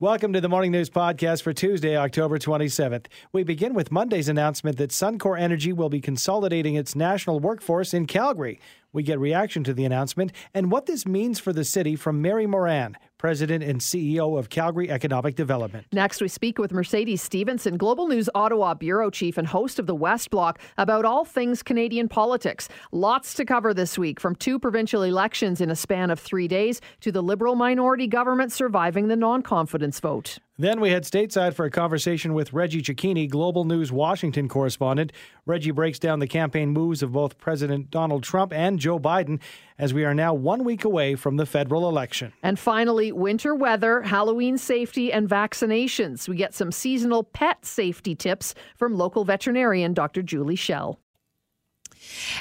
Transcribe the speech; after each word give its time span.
Welcome 0.00 0.32
to 0.34 0.40
the 0.40 0.48
Morning 0.48 0.70
News 0.70 0.88
Podcast 0.88 1.42
for 1.42 1.52
Tuesday, 1.52 1.96
October 1.96 2.38
27th. 2.38 3.06
We 3.32 3.42
begin 3.42 3.74
with 3.74 3.90
Monday's 3.90 4.28
announcement 4.28 4.76
that 4.76 4.90
Suncor 4.90 5.36
Energy 5.36 5.72
will 5.72 5.88
be 5.88 6.00
consolidating 6.00 6.76
its 6.76 6.94
national 6.94 7.40
workforce 7.40 7.92
in 7.92 8.06
Calgary. 8.06 8.60
We 8.92 9.02
get 9.02 9.18
reaction 9.18 9.64
to 9.64 9.74
the 9.74 9.84
announcement 9.84 10.32
and 10.54 10.72
what 10.72 10.86
this 10.86 11.06
means 11.06 11.38
for 11.38 11.52
the 11.52 11.64
city 11.64 11.94
from 11.94 12.22
Mary 12.22 12.46
Moran, 12.46 12.96
President 13.18 13.62
and 13.62 13.80
CEO 13.80 14.38
of 14.38 14.48
Calgary 14.48 14.90
Economic 14.90 15.34
Development. 15.34 15.86
Next, 15.92 16.22
we 16.22 16.28
speak 16.28 16.58
with 16.58 16.72
Mercedes 16.72 17.20
Stephenson, 17.20 17.76
Global 17.76 18.08
News 18.08 18.30
Ottawa 18.34 18.74
Bureau 18.74 19.10
Chief 19.10 19.36
and 19.36 19.46
host 19.46 19.78
of 19.78 19.86
the 19.86 19.94
West 19.94 20.30
Block, 20.30 20.58
about 20.78 21.04
all 21.04 21.24
things 21.24 21.62
Canadian 21.62 22.08
politics. 22.08 22.68
Lots 22.90 23.34
to 23.34 23.44
cover 23.44 23.74
this 23.74 23.98
week, 23.98 24.20
from 24.20 24.34
two 24.34 24.58
provincial 24.58 25.02
elections 25.02 25.60
in 25.60 25.70
a 25.70 25.76
span 25.76 26.10
of 26.10 26.18
three 26.18 26.48
days 26.48 26.80
to 27.00 27.12
the 27.12 27.22
Liberal 27.22 27.56
minority 27.56 28.06
government 28.06 28.52
surviving 28.52 29.08
the 29.08 29.16
non 29.16 29.42
confidence 29.42 30.00
vote. 30.00 30.38
Then 30.60 30.80
we 30.80 30.90
head 30.90 31.04
stateside 31.04 31.54
for 31.54 31.66
a 31.66 31.70
conversation 31.70 32.34
with 32.34 32.52
Reggie 32.52 32.82
Cecchini, 32.82 33.30
Global 33.30 33.64
News 33.64 33.92
Washington 33.92 34.48
correspondent. 34.48 35.12
Reggie 35.46 35.70
breaks 35.70 36.00
down 36.00 36.18
the 36.18 36.26
campaign 36.26 36.70
moves 36.70 37.00
of 37.00 37.12
both 37.12 37.38
President 37.38 37.92
Donald 37.92 38.24
Trump 38.24 38.52
and 38.52 38.80
Joe 38.80 38.98
Biden 38.98 39.38
as 39.78 39.94
we 39.94 40.04
are 40.04 40.14
now 40.14 40.34
one 40.34 40.64
week 40.64 40.82
away 40.82 41.14
from 41.14 41.36
the 41.36 41.46
federal 41.46 41.88
election. 41.88 42.32
And 42.42 42.58
finally, 42.58 43.12
winter 43.12 43.54
weather, 43.54 44.02
Halloween 44.02 44.58
safety, 44.58 45.12
and 45.12 45.28
vaccinations. 45.28 46.28
We 46.28 46.34
get 46.34 46.54
some 46.54 46.72
seasonal 46.72 47.22
pet 47.22 47.64
safety 47.64 48.16
tips 48.16 48.56
from 48.74 48.96
local 48.96 49.24
veterinarian 49.24 49.94
Dr. 49.94 50.22
Julie 50.22 50.56
Schell. 50.56 50.98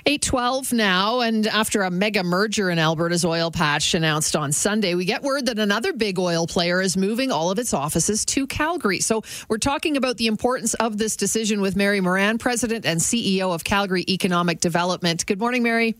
812 0.05 0.73
now, 0.73 1.19
and 1.21 1.47
after 1.47 1.81
a 1.81 1.91
mega 1.91 2.23
merger 2.23 2.69
in 2.69 2.79
Alberta's 2.79 3.25
oil 3.25 3.51
patch 3.51 3.93
announced 3.93 4.35
on 4.35 4.51
Sunday, 4.51 4.95
we 4.95 5.05
get 5.05 5.23
word 5.23 5.45
that 5.47 5.59
another 5.59 5.93
big 5.93 6.19
oil 6.19 6.47
player 6.47 6.81
is 6.81 6.97
moving 6.97 7.31
all 7.31 7.51
of 7.51 7.59
its 7.59 7.73
offices 7.73 8.25
to 8.25 8.47
Calgary. 8.47 8.99
So 8.99 9.23
we're 9.49 9.57
talking 9.57 9.97
about 9.97 10.17
the 10.17 10.27
importance 10.27 10.73
of 10.75 10.97
this 10.97 11.15
decision 11.15 11.61
with 11.61 11.75
Mary 11.75 12.01
Moran, 12.01 12.37
President 12.37 12.85
and 12.85 12.99
CEO 12.99 13.53
of 13.53 13.63
Calgary 13.63 14.05
Economic 14.07 14.59
Development. 14.59 15.25
Good 15.25 15.39
morning, 15.39 15.63
Mary. 15.63 15.95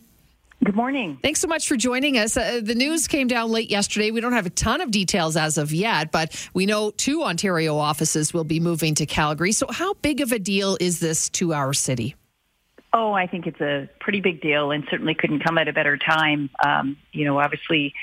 Good 0.63 0.75
morning. 0.75 1.19
Thanks 1.21 1.39
so 1.39 1.47
much 1.47 1.67
for 1.67 1.77
joining 1.77 2.17
us. 2.17 2.35
Uh, 2.35 2.61
the 2.63 2.73
news 2.73 3.07
came 3.07 3.27
down 3.27 3.51
late 3.51 3.69
yesterday. 3.69 4.09
We 4.09 4.21
don't 4.21 4.33
have 4.33 4.47
a 4.47 4.51
ton 4.51 4.81
of 4.81 4.89
details 4.89 5.37
as 5.37 5.59
of 5.59 5.71
yet, 5.71 6.11
but 6.11 6.49
we 6.53 6.65
know 6.65 6.89
two 6.91 7.23
Ontario 7.23 7.77
offices 7.77 8.33
will 8.33 8.43
be 8.43 8.59
moving 8.59 8.95
to 8.95 9.05
Calgary. 9.05 9.51
So, 9.51 9.67
how 9.69 9.93
big 9.95 10.19
of 10.19 10.31
a 10.31 10.39
deal 10.39 10.75
is 10.79 10.99
this 10.99 11.29
to 11.31 11.53
our 11.53 11.73
city? 11.73 12.15
Oh, 12.93 13.11
I 13.13 13.27
think 13.27 13.47
it's 13.47 13.61
a 13.61 13.89
pretty 13.99 14.21
big 14.21 14.41
deal 14.41 14.71
and 14.71 14.83
certainly 14.89 15.13
couldn't 15.13 15.43
come 15.43 15.57
at 15.57 15.67
a 15.67 15.73
better 15.73 15.97
time. 15.97 16.49
Um, 16.65 16.97
you 17.11 17.25
know, 17.25 17.39
obviously, 17.39 17.93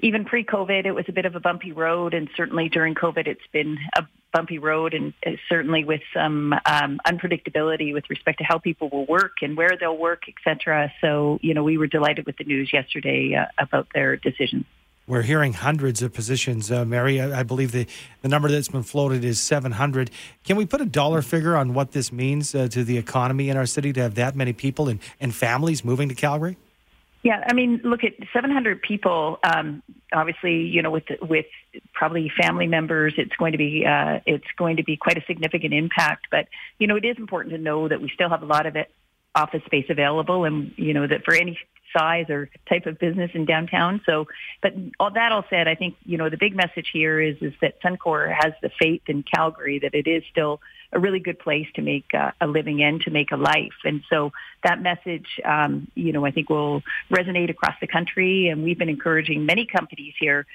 even 0.00 0.24
pre-COVID, 0.24 0.84
it 0.86 0.92
was 0.92 1.06
a 1.08 1.12
bit 1.12 1.26
of 1.26 1.34
a 1.36 1.40
bumpy 1.40 1.72
road, 1.72 2.14
and 2.14 2.28
certainly 2.36 2.68
during 2.68 2.94
COVID, 2.94 3.26
it's 3.26 3.46
been 3.52 3.78
a 3.96 4.06
bumpy 4.32 4.58
road, 4.58 4.94
and 4.94 5.12
uh, 5.26 5.32
certainly 5.48 5.84
with 5.84 6.02
some 6.14 6.52
um, 6.64 7.00
unpredictability 7.06 7.92
with 7.92 8.08
respect 8.08 8.38
to 8.38 8.44
how 8.44 8.58
people 8.58 8.88
will 8.90 9.06
work 9.06 9.38
and 9.42 9.56
where 9.56 9.76
they'll 9.78 9.96
work, 9.96 10.22
et 10.28 10.34
cetera. 10.44 10.92
So, 11.00 11.38
you 11.42 11.52
know, 11.54 11.64
we 11.64 11.78
were 11.78 11.88
delighted 11.88 12.26
with 12.26 12.36
the 12.36 12.44
news 12.44 12.70
yesterday 12.72 13.34
uh, 13.34 13.46
about 13.58 13.88
their 13.94 14.16
decision. 14.16 14.64
We're 15.10 15.22
hearing 15.22 15.54
hundreds 15.54 16.02
of 16.02 16.12
positions, 16.12 16.70
uh, 16.70 16.84
Mary. 16.84 17.20
I, 17.20 17.40
I, 17.40 17.42
believe 17.42 17.72
the, 17.72 17.88
the 18.22 18.28
number 18.28 18.48
that's 18.48 18.68
been 18.68 18.84
floated 18.84 19.24
is 19.24 19.40
700. 19.40 20.08
Can 20.44 20.56
we 20.56 20.64
put 20.64 20.80
a 20.80 20.84
dollar 20.84 21.20
figure 21.20 21.56
on 21.56 21.74
what 21.74 21.90
this 21.90 22.12
means 22.12 22.54
uh, 22.54 22.68
to 22.68 22.84
the 22.84 22.96
economy 22.96 23.48
in 23.48 23.56
our 23.56 23.66
city 23.66 23.92
to 23.94 24.02
have 24.02 24.14
that 24.14 24.36
many 24.36 24.52
people 24.52 24.88
and, 24.88 25.00
and 25.18 25.34
families 25.34 25.84
moving 25.84 26.08
to 26.10 26.14
Calgary? 26.14 26.58
Yeah, 27.24 27.42
I 27.44 27.54
mean, 27.54 27.80
look 27.82 28.04
at 28.04 28.12
700 28.32 28.82
people. 28.82 29.40
Um, 29.42 29.82
obviously, 30.12 30.60
you 30.60 30.80
know, 30.80 30.92
with 30.92 31.06
with 31.20 31.46
probably 31.92 32.30
family 32.40 32.68
members, 32.68 33.14
it's 33.18 33.34
going 33.34 33.50
to 33.50 33.58
be 33.58 33.84
uh, 33.84 34.20
it's 34.26 34.46
going 34.56 34.76
to 34.76 34.84
be 34.84 34.96
quite 34.96 35.18
a 35.18 35.24
significant 35.26 35.74
impact. 35.74 36.28
But 36.30 36.46
you 36.78 36.86
know, 36.86 36.94
it 36.94 37.04
is 37.04 37.16
important 37.18 37.52
to 37.56 37.60
know 37.60 37.88
that 37.88 38.00
we 38.00 38.10
still 38.14 38.28
have 38.28 38.44
a 38.44 38.46
lot 38.46 38.66
of 38.66 38.76
it 38.76 38.92
office 39.34 39.62
space 39.66 39.86
available, 39.90 40.44
and 40.44 40.72
you 40.76 40.94
know 40.94 41.08
that 41.08 41.24
for 41.24 41.34
any 41.34 41.58
size 41.96 42.26
or 42.28 42.50
type 42.68 42.86
of 42.86 42.98
business 42.98 43.30
in 43.34 43.44
downtown. 43.44 44.00
So, 44.06 44.26
but 44.62 44.74
all 44.98 45.10
that 45.12 45.32
all 45.32 45.44
said, 45.50 45.68
I 45.68 45.74
think, 45.74 45.96
you 46.04 46.18
know, 46.18 46.28
the 46.28 46.36
big 46.36 46.54
message 46.54 46.90
here 46.92 47.20
is, 47.20 47.36
is 47.40 47.54
that 47.60 47.80
Suncor 47.82 48.32
has 48.32 48.52
the 48.62 48.70
faith 48.80 49.02
in 49.06 49.22
Calgary 49.22 49.78
that 49.80 49.94
it 49.94 50.06
is 50.06 50.22
still 50.30 50.60
a 50.92 50.98
really 50.98 51.20
good 51.20 51.38
place 51.38 51.68
to 51.74 51.82
make 51.82 52.12
uh, 52.14 52.32
a 52.40 52.46
living 52.46 52.80
in, 52.80 52.98
to 53.00 53.10
make 53.10 53.30
a 53.30 53.36
life. 53.36 53.78
And 53.84 54.02
so 54.10 54.32
that 54.64 54.82
message, 54.82 55.26
um, 55.44 55.90
you 55.94 56.12
know, 56.12 56.24
I 56.26 56.32
think 56.32 56.50
will 56.50 56.82
resonate 57.10 57.50
across 57.50 57.74
the 57.80 57.86
country. 57.86 58.48
And 58.48 58.64
we've 58.64 58.78
been 58.78 58.88
encouraging 58.88 59.46
many 59.46 59.66
companies 59.66 60.14
here 60.18 60.46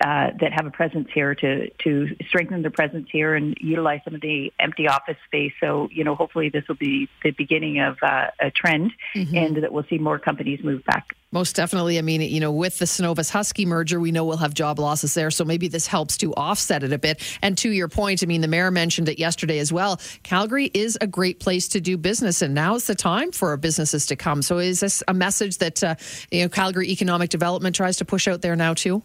uh, 0.00 0.30
that 0.40 0.52
have 0.52 0.66
a 0.66 0.70
presence 0.70 1.08
here 1.12 1.34
to 1.34 1.68
to 1.84 2.16
strengthen 2.26 2.62
their 2.62 2.70
presence 2.70 3.08
here 3.10 3.34
and 3.34 3.56
utilize 3.60 4.00
some 4.04 4.14
of 4.14 4.20
the 4.20 4.52
empty 4.58 4.88
office 4.88 5.16
space. 5.26 5.52
So 5.60 5.88
you 5.92 6.04
know, 6.04 6.14
hopefully 6.14 6.48
this 6.48 6.66
will 6.68 6.76
be 6.76 7.08
the 7.22 7.32
beginning 7.32 7.80
of 7.80 7.98
uh, 8.02 8.28
a 8.40 8.50
trend, 8.50 8.92
mm-hmm. 9.14 9.36
and 9.36 9.56
that 9.62 9.72
we'll 9.72 9.84
see 9.90 9.98
more 9.98 10.18
companies 10.18 10.64
move 10.64 10.84
back. 10.84 11.14
Most 11.32 11.54
definitely. 11.54 11.98
I 11.98 12.02
mean, 12.02 12.22
you 12.22 12.40
know, 12.40 12.50
with 12.50 12.78
the 12.78 12.86
Cenovus 12.86 13.30
Husky 13.30 13.64
merger, 13.64 14.00
we 14.00 14.10
know 14.10 14.24
we'll 14.24 14.38
have 14.38 14.52
job 14.52 14.80
losses 14.80 15.14
there. 15.14 15.30
So 15.30 15.44
maybe 15.44 15.68
this 15.68 15.86
helps 15.86 16.16
to 16.18 16.34
offset 16.34 16.82
it 16.82 16.92
a 16.92 16.98
bit. 16.98 17.22
And 17.40 17.56
to 17.58 17.70
your 17.70 17.86
point, 17.86 18.24
I 18.24 18.26
mean, 18.26 18.40
the 18.40 18.48
mayor 18.48 18.72
mentioned 18.72 19.08
it 19.08 19.18
yesterday 19.18 19.60
as 19.60 19.72
well. 19.72 20.00
Calgary 20.24 20.70
is 20.74 20.98
a 21.00 21.06
great 21.06 21.38
place 21.38 21.68
to 21.68 21.80
do 21.80 21.96
business, 21.96 22.42
and 22.42 22.52
now 22.54 22.74
is 22.74 22.86
the 22.86 22.96
time 22.96 23.30
for 23.30 23.50
our 23.50 23.56
businesses 23.56 24.06
to 24.06 24.16
come. 24.16 24.42
So 24.42 24.58
is 24.58 24.80
this 24.80 25.02
a 25.06 25.14
message 25.14 25.58
that 25.58 25.84
uh, 25.84 25.94
you 26.30 26.42
know 26.42 26.48
Calgary 26.48 26.90
Economic 26.90 27.30
Development 27.30 27.76
tries 27.76 27.98
to 27.98 28.04
push 28.04 28.26
out 28.26 28.42
there 28.42 28.56
now 28.56 28.74
too? 28.74 29.02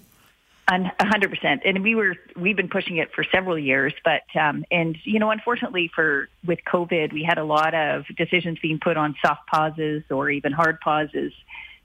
Hundred 0.67 1.29
percent, 1.29 1.61
and 1.63 1.83
we 1.83 1.93
were 1.93 2.15
we've 2.35 2.55
been 2.55 2.69
pushing 2.69 2.97
it 2.97 3.13
for 3.13 3.23
several 3.23 3.57
years, 3.57 3.93
but 4.03 4.23
um, 4.39 4.65
and 4.71 4.97
you 5.03 5.19
know, 5.19 5.29
unfortunately 5.29 5.91
for 5.93 6.27
with 6.43 6.57
COVID, 6.65 7.13
we 7.13 7.23
had 7.23 7.37
a 7.37 7.43
lot 7.43 7.75
of 7.75 8.05
decisions 8.17 8.57
being 8.59 8.79
put 8.79 8.97
on 8.97 9.15
soft 9.23 9.45
pauses 9.45 10.01
or 10.09 10.31
even 10.31 10.51
hard 10.51 10.79
pauses. 10.79 11.33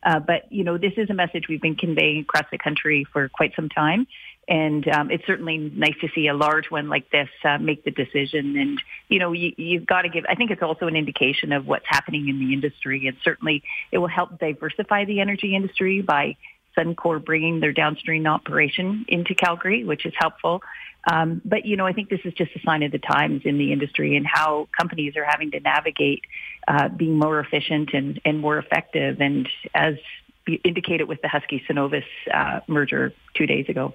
Uh, 0.03 0.19
but 0.19 0.51
you 0.51 0.65
know, 0.65 0.79
this 0.79 0.95
is 0.97 1.11
a 1.11 1.15
message 1.15 1.47
we've 1.47 1.61
been 1.61 1.77
conveying 1.77 2.21
across 2.21 2.47
the 2.51 2.57
country 2.57 3.07
for 3.13 3.29
quite 3.29 3.55
some 3.55 3.69
time, 3.69 4.07
and 4.49 4.89
um, 4.89 5.11
it's 5.11 5.27
certainly 5.27 5.59
nice 5.59 5.97
to 6.01 6.09
see 6.15 6.29
a 6.29 6.35
large 6.35 6.71
one 6.71 6.89
like 6.89 7.11
this 7.11 7.29
uh, 7.45 7.59
make 7.59 7.85
the 7.85 7.91
decision. 7.91 8.57
And 8.57 8.83
you 9.11 9.19
know, 9.19 9.33
you, 9.33 9.53
you've 9.59 9.85
got 9.85 10.03
to 10.03 10.09
give. 10.09 10.25
I 10.27 10.37
think 10.37 10.51
it's 10.53 10.63
also 10.63 10.87
an 10.87 10.97
indication 10.97 11.53
of 11.53 11.67
what's 11.67 11.85
happening 11.87 12.31
in 12.31 12.39
the 12.39 12.55
industry, 12.55 13.07
and 13.09 13.17
certainly 13.25 13.63
it 13.93 13.99
will 13.99 14.09
help 14.09 14.39
diversify 14.39 15.05
the 15.05 15.21
energy 15.21 15.55
industry 15.55 16.01
by 16.01 16.37
Suncor 16.81 17.25
bringing 17.25 17.61
their 17.61 17.73
downstream 17.73 18.27
operation 18.27 19.05
into 19.09 19.35
Calgary, 19.35 19.85
which 19.85 20.07
is 20.07 20.13
helpful. 20.17 20.63
Um, 21.11 21.41
but 21.45 21.65
you 21.65 21.77
know, 21.77 21.87
I 21.87 21.93
think 21.93 22.11
this 22.11 22.21
is 22.25 22.35
just 22.35 22.51
a 22.57 22.61
sign 22.61 22.83
of 22.83 22.93
the 22.93 22.99
times 22.99 23.43
in 23.45 23.59
the 23.59 23.73
industry 23.73 24.17
and 24.17 24.27
how 24.27 24.69
companies 24.77 25.17
are 25.17 25.25
having 25.25 25.51
to 25.53 25.61
navigate 25.61 26.25
uh, 26.69 26.89
being 26.89 27.19
more 27.19 27.41
efficient 27.41 27.91
and, 27.95 28.21
and 28.25 28.39
more 28.39 28.59
effective. 28.59 29.21
And 29.21 29.49
as 29.75 29.95
indicated 30.65 31.05
with 31.05 31.23
the 31.23 31.29
Husky 31.29 31.63
Cenovus 31.69 32.05
uh, 32.33 32.61
merger 32.67 33.13
two 33.35 33.47
days 33.47 33.69
ago. 33.69 33.95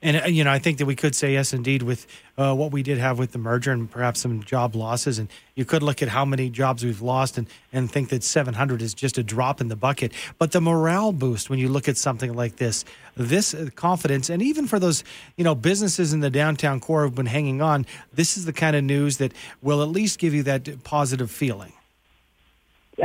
And 0.00 0.16
uh, 0.16 0.26
you 0.26 0.44
know, 0.44 0.52
I 0.52 0.60
think 0.60 0.78
that 0.78 0.86
we 0.86 0.94
could 0.94 1.16
say 1.16 1.32
yes, 1.32 1.52
indeed, 1.52 1.82
with 1.82 2.06
uh, 2.36 2.54
what 2.54 2.70
we 2.70 2.84
did 2.84 2.98
have 2.98 3.18
with 3.18 3.32
the 3.32 3.38
merger 3.38 3.72
and 3.72 3.90
perhaps 3.90 4.20
some 4.20 4.44
job 4.44 4.76
losses. 4.76 5.18
And 5.18 5.28
you 5.56 5.64
could 5.64 5.82
look 5.82 6.02
at 6.02 6.08
how 6.08 6.24
many 6.24 6.50
jobs 6.50 6.84
we've 6.84 7.02
lost 7.02 7.36
and 7.36 7.48
and 7.72 7.90
think 7.90 8.10
that 8.10 8.22
700 8.22 8.80
is 8.80 8.94
just 8.94 9.18
a 9.18 9.24
drop 9.24 9.60
in 9.60 9.68
the 9.68 9.76
bucket. 9.76 10.12
But 10.38 10.52
the 10.52 10.60
morale 10.60 11.10
boost 11.10 11.50
when 11.50 11.58
you 11.58 11.68
look 11.68 11.88
at 11.88 11.96
something 11.96 12.34
like 12.34 12.56
this, 12.56 12.84
this 13.16 13.54
uh, 13.54 13.70
confidence, 13.74 14.30
and 14.30 14.40
even 14.40 14.68
for 14.68 14.78
those 14.78 15.02
you 15.36 15.42
know 15.42 15.56
businesses 15.56 16.12
in 16.12 16.20
the 16.20 16.30
downtown 16.30 16.78
core 16.78 17.02
who've 17.02 17.14
been 17.14 17.26
hanging 17.26 17.60
on, 17.60 17.84
this 18.12 18.36
is 18.36 18.44
the 18.44 18.52
kind 18.52 18.76
of 18.76 18.84
news 18.84 19.16
that 19.16 19.32
will 19.62 19.82
at 19.82 19.88
least 19.88 20.20
give 20.20 20.32
you 20.32 20.44
that 20.44 20.84
positive 20.84 21.30
feeling. 21.30 21.72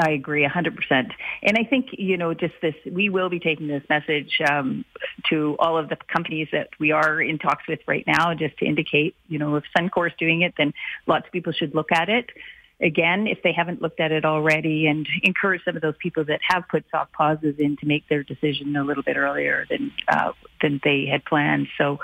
I 0.02 0.12
agree 0.12 0.48
100%. 0.48 0.76
And 0.92 1.58
I 1.58 1.64
think, 1.64 1.90
you 1.94 2.18
know, 2.18 2.34
just 2.34 2.54
this, 2.62 2.76
we 2.90 3.10
will 3.10 3.30
be 3.30 3.40
taking 3.40 3.68
this 3.68 3.84
message 3.90 4.40
um, 4.48 4.86
to 5.30 5.56
all 5.60 5.78
of 5.78 5.90
the 5.90 5.98
companies 6.12 6.48
that 6.52 6.70
we 6.80 6.92
are 6.92 7.22
in 7.22 7.38
talks 7.38 7.68
with 7.68 7.80
right 7.88 8.06
now, 8.08 8.34
just 8.34 8.58
to 8.58 8.66
indicate, 8.66 9.16
you 9.28 9.40
know, 9.40 9.56
if 9.56 9.64
Suncor 9.78 10.08
is 10.08 10.14
doing 10.18 10.42
it, 10.42 10.54
then 10.58 10.74
lots 11.06 11.28
of 11.28 11.32
people 11.32 11.54
should 11.54 11.76
look 11.76 11.92
at 11.92 12.10
it 12.10 12.30
again 12.84 13.28
if 13.28 13.42
they 13.44 13.54
haven't 13.54 13.82
looked 13.82 14.00
at 14.00 14.12
it 14.12 14.26
already 14.26 14.88
and 14.88 15.08
encourage 15.24 15.64
some 15.64 15.76
of 15.76 15.82
those 15.82 15.96
people 16.00 16.24
that 16.26 16.40
have 16.48 16.64
put 16.70 16.84
soft 16.92 17.12
pauses 17.14 17.56
in 17.58 17.78
to 17.78 17.86
make 17.86 18.08
their 18.10 18.24
decision 18.24 18.76
a 18.76 18.84
little 18.84 19.04
bit 19.04 19.18
earlier 19.18 19.66
than 19.70 19.92
uh, 20.08 20.34
than 20.62 20.80
they 20.84 21.06
had 21.06 21.24
planned. 21.26 21.68
So, 21.78 22.00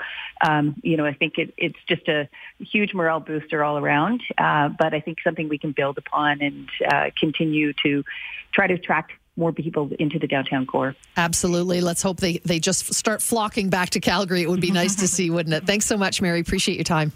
um, 0.46 0.76
you 0.82 0.96
know, 0.96 1.06
I 1.06 1.14
think 1.14 1.38
it, 1.38 1.54
it's 1.56 1.78
just 1.88 2.08
a 2.08 2.28
huge 2.58 2.94
morale 2.94 3.20
booster 3.20 3.62
all 3.62 3.78
around. 3.78 4.22
Uh, 4.36 4.68
but 4.68 4.94
I 4.94 5.00
think 5.00 5.18
something 5.22 5.48
we 5.48 5.58
can 5.58 5.72
build 5.72 5.98
upon 5.98 6.40
and 6.40 6.68
uh, 6.90 7.10
continue 7.18 7.72
to 7.84 8.04
try 8.52 8.66
to 8.66 8.74
attract 8.74 9.12
more 9.36 9.52
people 9.52 9.90
into 9.98 10.18
the 10.18 10.26
downtown 10.26 10.66
core. 10.66 10.94
Absolutely. 11.16 11.80
Let's 11.80 12.02
hope 12.02 12.18
they, 12.18 12.38
they 12.38 12.60
just 12.60 12.92
start 12.92 13.22
flocking 13.22 13.70
back 13.70 13.90
to 13.90 14.00
Calgary. 14.00 14.42
It 14.42 14.50
would 14.50 14.60
be 14.60 14.70
nice 14.70 14.96
to 14.96 15.08
see, 15.16 15.30
wouldn't 15.30 15.54
it? 15.54 15.66
Thanks 15.66 15.86
so 15.86 15.96
much, 15.96 16.20
Mary. 16.20 16.40
Appreciate 16.40 16.74
your 16.76 16.84
time. 16.84 17.12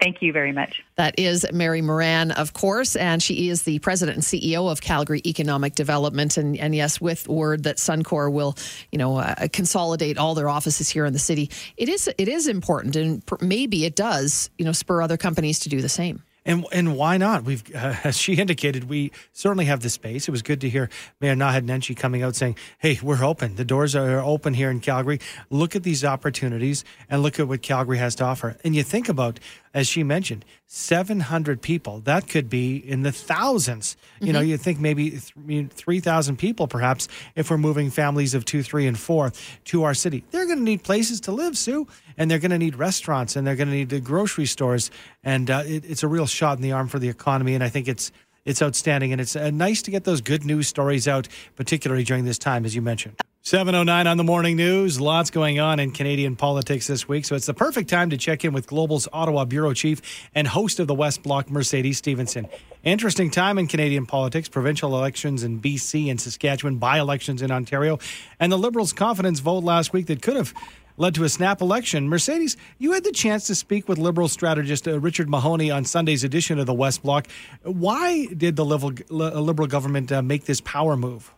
Thank 0.00 0.22
you 0.22 0.32
very 0.32 0.52
much. 0.52 0.82
That 0.96 1.18
is 1.18 1.46
Mary 1.52 1.82
Moran, 1.82 2.30
of 2.30 2.54
course, 2.54 2.96
and 2.96 3.22
she 3.22 3.50
is 3.50 3.64
the 3.64 3.78
president 3.80 4.16
and 4.16 4.24
CEO 4.24 4.70
of 4.70 4.80
Calgary 4.80 5.20
Economic 5.26 5.74
Development. 5.74 6.38
And, 6.38 6.56
and 6.56 6.74
yes, 6.74 7.00
with 7.00 7.28
word 7.28 7.64
that 7.64 7.76
Suncor 7.76 8.32
will, 8.32 8.56
you 8.90 8.98
know, 8.98 9.18
uh, 9.18 9.48
consolidate 9.52 10.16
all 10.16 10.34
their 10.34 10.48
offices 10.48 10.88
here 10.88 11.04
in 11.04 11.12
the 11.12 11.18
city, 11.18 11.50
it 11.76 11.90
is 11.90 12.08
it 12.16 12.28
is 12.28 12.48
important, 12.48 12.96
and 12.96 13.22
maybe 13.42 13.84
it 13.84 13.94
does, 13.94 14.48
you 14.56 14.64
know, 14.64 14.72
spur 14.72 15.02
other 15.02 15.18
companies 15.18 15.58
to 15.60 15.68
do 15.68 15.82
the 15.82 15.88
same. 15.88 16.22
And 16.44 16.64
and 16.72 16.96
why 16.96 17.18
not? 17.18 17.44
We've, 17.44 17.62
uh, 17.74 17.96
as 18.04 18.16
she 18.16 18.34
indicated, 18.34 18.88
we 18.88 19.12
certainly 19.32 19.66
have 19.66 19.80
the 19.80 19.90
space. 19.90 20.26
It 20.26 20.30
was 20.30 20.42
good 20.42 20.60
to 20.62 20.70
hear 20.70 20.88
Mayor 21.20 21.34
Naheed 21.34 21.66
Nenshi 21.66 21.96
coming 21.96 22.22
out 22.22 22.34
saying, 22.34 22.56
"Hey, 22.78 22.98
we're 23.02 23.24
open. 23.24 23.56
The 23.56 23.64
doors 23.64 23.94
are 23.94 24.20
open 24.20 24.54
here 24.54 24.70
in 24.70 24.80
Calgary. 24.80 25.20
Look 25.50 25.76
at 25.76 25.82
these 25.82 26.04
opportunities 26.04 26.84
and 27.08 27.22
look 27.22 27.38
at 27.38 27.46
what 27.46 27.62
Calgary 27.62 27.98
has 27.98 28.14
to 28.16 28.24
offer." 28.24 28.56
And 28.64 28.74
you 28.74 28.82
think 28.82 29.08
about 29.08 29.38
as 29.72 29.86
she 29.86 30.02
mentioned, 30.02 30.44
700 30.66 31.62
people. 31.62 32.00
That 32.00 32.28
could 32.28 32.48
be 32.48 32.76
in 32.76 33.02
the 33.02 33.10
1000s 33.10 33.96
You 34.20 34.26
mm-hmm. 34.26 34.32
know, 34.32 34.40
you 34.40 34.56
think 34.56 34.80
maybe 34.80 35.10
3,000 35.10 36.36
people 36.36 36.66
perhaps 36.66 37.08
if 37.34 37.50
we're 37.50 37.58
moving 37.58 37.90
families 37.90 38.34
of 38.34 38.44
two, 38.44 38.62
three, 38.62 38.86
and 38.86 38.98
four 38.98 39.32
to 39.66 39.84
our 39.84 39.94
city. 39.94 40.24
They're 40.30 40.46
going 40.46 40.58
to 40.58 40.64
need 40.64 40.82
places 40.82 41.20
to 41.22 41.32
live, 41.32 41.56
Sue, 41.56 41.86
and 42.16 42.30
they're 42.30 42.38
going 42.38 42.50
to 42.50 42.58
need 42.58 42.76
restaurants 42.76 43.36
and 43.36 43.46
they're 43.46 43.56
going 43.56 43.68
to 43.68 43.74
need 43.74 43.90
the 43.90 44.00
grocery 44.00 44.46
stores. 44.46 44.90
And 45.22 45.50
uh, 45.50 45.62
it, 45.66 45.84
it's 45.88 46.02
a 46.02 46.08
real 46.08 46.26
shot 46.26 46.56
in 46.56 46.62
the 46.62 46.72
arm 46.72 46.88
for 46.88 46.98
the 46.98 47.08
economy. 47.08 47.54
And 47.54 47.62
I 47.62 47.68
think 47.68 47.88
it's 47.88 48.10
it's 48.50 48.60
outstanding. 48.60 49.12
And 49.12 49.20
it's 49.20 49.36
uh, 49.36 49.50
nice 49.50 49.80
to 49.82 49.90
get 49.90 50.04
those 50.04 50.20
good 50.20 50.44
news 50.44 50.68
stories 50.68 51.08
out, 51.08 51.28
particularly 51.56 52.04
during 52.04 52.24
this 52.24 52.38
time, 52.38 52.64
as 52.66 52.74
you 52.74 52.82
mentioned. 52.82 53.16
709 53.42 54.06
on 54.06 54.18
the 54.18 54.24
morning 54.24 54.54
news. 54.54 55.00
Lots 55.00 55.30
going 55.30 55.58
on 55.58 55.80
in 55.80 55.92
Canadian 55.92 56.36
politics 56.36 56.86
this 56.86 57.08
week. 57.08 57.24
So 57.24 57.34
it's 57.34 57.46
the 57.46 57.54
perfect 57.54 57.88
time 57.88 58.10
to 58.10 58.18
check 58.18 58.44
in 58.44 58.52
with 58.52 58.66
Global's 58.66 59.08
Ottawa 59.14 59.46
Bureau 59.46 59.72
Chief 59.72 60.02
and 60.34 60.46
host 60.46 60.78
of 60.78 60.86
the 60.86 60.94
West 60.94 61.22
Block, 61.22 61.50
Mercedes 61.50 61.96
Stephenson. 61.96 62.48
Interesting 62.84 63.30
time 63.30 63.56
in 63.56 63.66
Canadian 63.66 64.04
politics 64.04 64.46
provincial 64.48 64.94
elections 64.94 65.42
in 65.42 65.58
BC 65.58 66.10
and 66.10 66.20
Saskatchewan, 66.20 66.76
by 66.76 66.98
elections 66.98 67.40
in 67.40 67.50
Ontario, 67.50 67.98
and 68.38 68.52
the 68.52 68.58
Liberals' 68.58 68.92
confidence 68.92 69.40
vote 69.40 69.64
last 69.64 69.94
week 69.94 70.06
that 70.06 70.20
could 70.20 70.36
have 70.36 70.52
led 70.96 71.14
to 71.14 71.24
a 71.24 71.28
snap 71.28 71.60
election. 71.60 72.08
Mercedes, 72.08 72.56
you 72.78 72.92
had 72.92 73.04
the 73.04 73.12
chance 73.12 73.46
to 73.46 73.54
speak 73.54 73.88
with 73.88 73.98
Liberal 73.98 74.28
strategist 74.28 74.86
uh, 74.86 74.98
Richard 75.00 75.28
Mahoney 75.28 75.70
on 75.70 75.84
Sunday's 75.84 76.24
edition 76.24 76.58
of 76.58 76.66
the 76.66 76.74
West 76.74 77.02
Block. 77.02 77.26
Why 77.62 78.26
did 78.26 78.56
the 78.56 78.64
Liberal, 78.64 78.92
Liberal 79.10 79.68
government 79.68 80.12
uh, 80.12 80.22
make 80.22 80.44
this 80.44 80.60
power 80.60 80.96
move? 80.96 81.32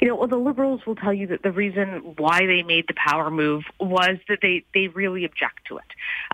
You 0.00 0.08
know, 0.08 0.16
well, 0.16 0.28
the 0.28 0.36
Liberals 0.36 0.84
will 0.86 0.96
tell 0.96 1.14
you 1.14 1.26
that 1.28 1.42
the 1.42 1.50
reason 1.50 2.14
why 2.18 2.44
they 2.44 2.62
made 2.62 2.86
the 2.88 2.94
power 2.94 3.30
move 3.30 3.64
was 3.80 4.18
that 4.28 4.40
they, 4.42 4.62
they 4.74 4.88
really 4.88 5.24
object 5.24 5.66
to 5.68 5.78
it. 5.78 5.84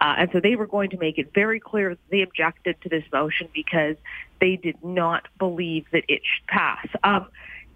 Uh, 0.01 0.15
and 0.19 0.31
so 0.33 0.41
they 0.41 0.57
were 0.57 0.67
going 0.67 0.91
to 0.91 0.97
make 0.97 1.19
it 1.19 1.33
very 1.33 1.61
clear 1.61 1.91
that 1.91 2.11
they 2.11 2.23
objected 2.23 2.81
to 2.83 2.89
this 2.89 3.05
motion 3.13 3.49
because 3.55 3.95
they 4.41 4.57
did 4.57 4.83
not 4.83 5.29
believe 5.39 5.87
that 5.93 6.03
it 6.09 6.23
should 6.25 6.47
pass. 6.49 6.87
Um, 7.05 7.29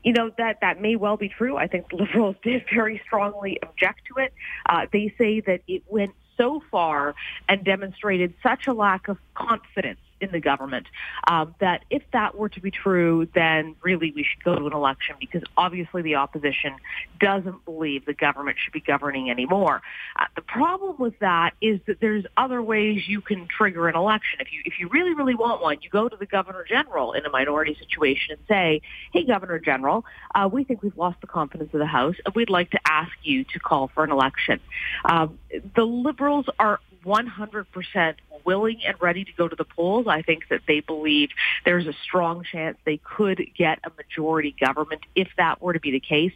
you 0.05 0.13
know 0.13 0.31
that 0.39 0.59
that 0.61 0.81
may 0.81 0.97
well 0.97 1.17
be 1.17 1.29
true. 1.29 1.57
I 1.57 1.67
think 1.67 1.89
the 1.91 1.97
Liberals 1.97 2.37
did 2.43 2.65
very 2.73 3.01
strongly 3.05 3.59
object 3.63 4.03
to 4.15 4.23
it. 4.23 4.33
Uh, 4.69 4.87
they 4.93 5.13
say 5.19 5.41
that 5.41 5.63
it 5.67 5.83
went 5.89 6.13
so 6.37 6.63
far 6.71 7.15
and 7.49 7.65
demonstrated 7.65 8.35
such 8.43 8.67
a 8.67 8.73
lack 8.73 9.09
of 9.09 9.19
confidence 9.35 10.01
in 10.25 10.33
the 10.33 10.41
government. 10.41 10.87
Um, 11.29 11.55
that 11.61 11.85
if 11.91 12.03
that 12.13 12.37
were 12.37 12.49
to 12.49 12.61
be 12.61 12.71
true, 12.71 13.29
then 13.35 13.77
really 13.83 14.11
we 14.11 14.25
should 14.25 14.43
go 14.43 14.57
to 14.57 14.67
an 14.67 14.73
election 14.73 15.17
because 15.21 15.43
obviously 15.57 16.03
the 16.03 16.17
opposition 16.17 16.75
doesn't 17.21 17.65
believe 17.65 18.07
the 18.07 18.15
government 18.15 18.57
should 18.63 18.73
be 18.73 18.81
governing 18.81 19.31
anymore. 19.31 19.83
Uh, 20.19 20.25
the 20.35 20.43
problem 20.43 20.97
with 20.99 21.19
that 21.21 21.55
is 21.61 21.81
that 21.87 22.01
there's 22.01 22.25
other 22.37 22.61
ways 22.63 23.07
you 23.07 23.21
can 23.21 23.47
trigger 23.47 23.89
an 23.89 23.95
election. 23.95 24.41
If 24.41 24.53
you 24.53 24.63
if 24.65 24.81
you 24.81 24.89
really 24.89 25.15
really 25.15 25.35
want 25.35 25.63
one, 25.63 25.79
you 25.83 25.91
go 25.91 26.09
to 26.09 26.17
the 26.17 26.27
governor 26.27 26.65
general 26.69 27.13
in 27.13 27.25
a 27.27 27.31
minority 27.31 27.77
situation 27.79 28.33
and 28.33 28.41
say, 28.49 28.83
"Hey, 29.13 29.25
Governor 29.25 29.59
General, 29.59 30.05
uh, 30.35 30.49
we 30.51 30.65
think 30.65 30.83
we've 30.83 30.97
lost 30.97 31.21
the 31.21 31.27
confidence 31.27 31.73
of 31.75 31.81
the 31.81 31.87
House, 31.87 32.17
and 32.25 32.35
we'd 32.35 32.51
like 32.51 32.71
to 32.71 32.81
ask 32.87 33.13
you 33.23 33.45
to 33.45 33.59
call 33.59 33.89
for 33.89 34.05
an 34.05 34.11
election." 34.11 34.61
Um, 35.05 35.39
the 35.75 35.85
Liberals 35.85 36.47
are 36.59 36.81
100% 37.05 38.15
willing 38.45 38.81
and 38.85 38.97
ready 39.01 39.25
to 39.25 39.33
go 39.37 39.49
to 39.49 39.57
the 39.57 39.65
polls. 39.65 40.07
I 40.09 40.23
think 40.23 40.49
that 40.49 40.63
they 40.67 40.81
believe 40.81 41.31
there's 41.65 41.87
a 41.87 41.95
strong 42.03 42.45
chance 42.45 42.77
they 42.85 42.99
could 42.99 43.45
get 43.57 43.79
a 43.85 43.91
majority 43.97 44.55
government 44.59 45.03
if 45.15 45.29
that 45.37 45.63
were 45.63 45.73
to 45.73 45.81
be 45.81 45.91
the 45.91 46.01
case. 46.01 46.33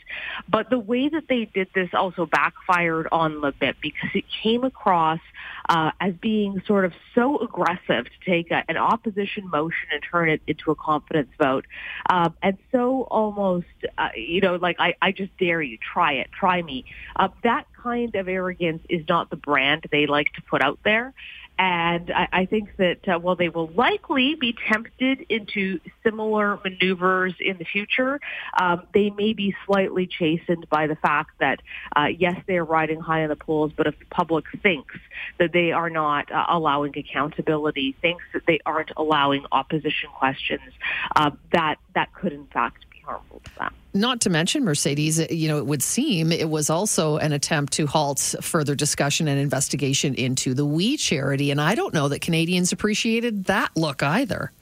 But 0.48 0.70
the 0.70 0.78
way 0.78 1.08
that 1.08 1.28
they 1.28 1.44
did 1.46 1.68
this 1.74 1.90
also 1.92 2.26
backfired 2.26 3.08
on 3.12 3.40
the 3.40 3.52
bit 3.52 3.76
because 3.80 4.10
it 4.14 4.24
came 4.42 4.64
across 4.64 5.20
uh, 5.68 5.90
as 6.00 6.14
being 6.14 6.62
sort 6.66 6.84
of 6.84 6.92
so 7.14 7.38
aggressive 7.38 8.06
to 8.06 8.30
take 8.30 8.50
a, 8.50 8.64
an 8.68 8.76
opposition 8.76 9.48
motion 9.50 9.88
and 9.92 10.02
turn 10.02 10.28
it 10.28 10.40
into 10.46 10.70
a 10.70 10.74
confidence 10.74 11.28
vote. 11.38 11.66
Um, 12.08 12.34
and 12.42 12.56
so 12.72 13.02
almost, 13.10 13.66
uh, 13.96 14.08
you 14.16 14.40
know, 14.40 14.56
like, 14.56 14.76
I, 14.78 14.94
I 15.02 15.12
just 15.12 15.36
dare 15.38 15.60
you, 15.60 15.78
try 15.78 16.14
it, 16.14 16.28
try 16.32 16.62
me. 16.62 16.84
Uh, 17.16 17.28
that 17.44 17.66
kind 17.82 18.14
of 18.14 18.28
arrogance 18.28 18.82
is 18.88 19.04
not 19.08 19.30
the 19.30 19.36
brand 19.36 19.86
they 19.90 20.06
like 20.06 20.32
to 20.34 20.42
put 20.42 20.62
out 20.62 20.78
there. 20.84 21.12
And 21.58 22.12
I, 22.12 22.28
I 22.32 22.46
think 22.46 22.76
that 22.76 23.08
uh, 23.08 23.18
while 23.18 23.34
they 23.34 23.48
will 23.48 23.68
likely 23.68 24.36
be 24.36 24.54
tempted 24.68 25.26
into 25.28 25.80
similar 26.04 26.58
maneuvers 26.64 27.34
in 27.40 27.58
the 27.58 27.64
future, 27.64 28.20
um, 28.60 28.82
they 28.94 29.10
may 29.10 29.32
be 29.32 29.54
slightly 29.66 30.06
chastened 30.06 30.68
by 30.70 30.86
the 30.86 30.94
fact 30.96 31.32
that, 31.40 31.60
uh, 31.96 32.06
yes, 32.06 32.40
they 32.46 32.56
are 32.58 32.64
riding 32.64 33.00
high 33.00 33.22
in 33.22 33.28
the 33.28 33.36
polls, 33.36 33.72
but 33.76 33.88
if 33.88 33.98
the 33.98 34.04
public 34.06 34.44
thinks 34.62 34.94
that 35.38 35.52
they 35.52 35.72
are 35.72 35.90
not 35.90 36.30
uh, 36.30 36.46
allowing 36.48 36.96
accountability, 36.96 37.96
thinks 38.00 38.22
that 38.32 38.42
they 38.46 38.60
aren't 38.64 38.92
allowing 38.96 39.44
opposition 39.50 40.10
questions, 40.16 40.72
uh, 41.16 41.30
that 41.52 41.76
that 41.94 42.12
could 42.14 42.32
in 42.32 42.46
fact 42.46 42.87
harmful 43.08 43.40
to 43.44 43.50
them. 43.58 43.74
Not 43.94 44.20
to 44.22 44.30
mention 44.30 44.64
Mercedes, 44.64 45.18
you 45.30 45.48
know, 45.48 45.58
it 45.58 45.66
would 45.66 45.82
seem 45.82 46.30
it 46.30 46.50
was 46.50 46.68
also 46.68 47.16
an 47.16 47.32
attempt 47.32 47.72
to 47.74 47.86
halt 47.86 48.34
further 48.40 48.74
discussion 48.74 49.26
and 49.28 49.40
investigation 49.40 50.14
into 50.14 50.54
the 50.54 50.64
We 50.64 50.96
charity. 50.96 51.50
And 51.50 51.60
I 51.60 51.74
don't 51.74 51.94
know 51.94 52.08
that 52.08 52.20
Canadians 52.20 52.70
appreciated 52.70 53.46
that 53.46 53.70
look 53.76 54.02
either. 54.02 54.52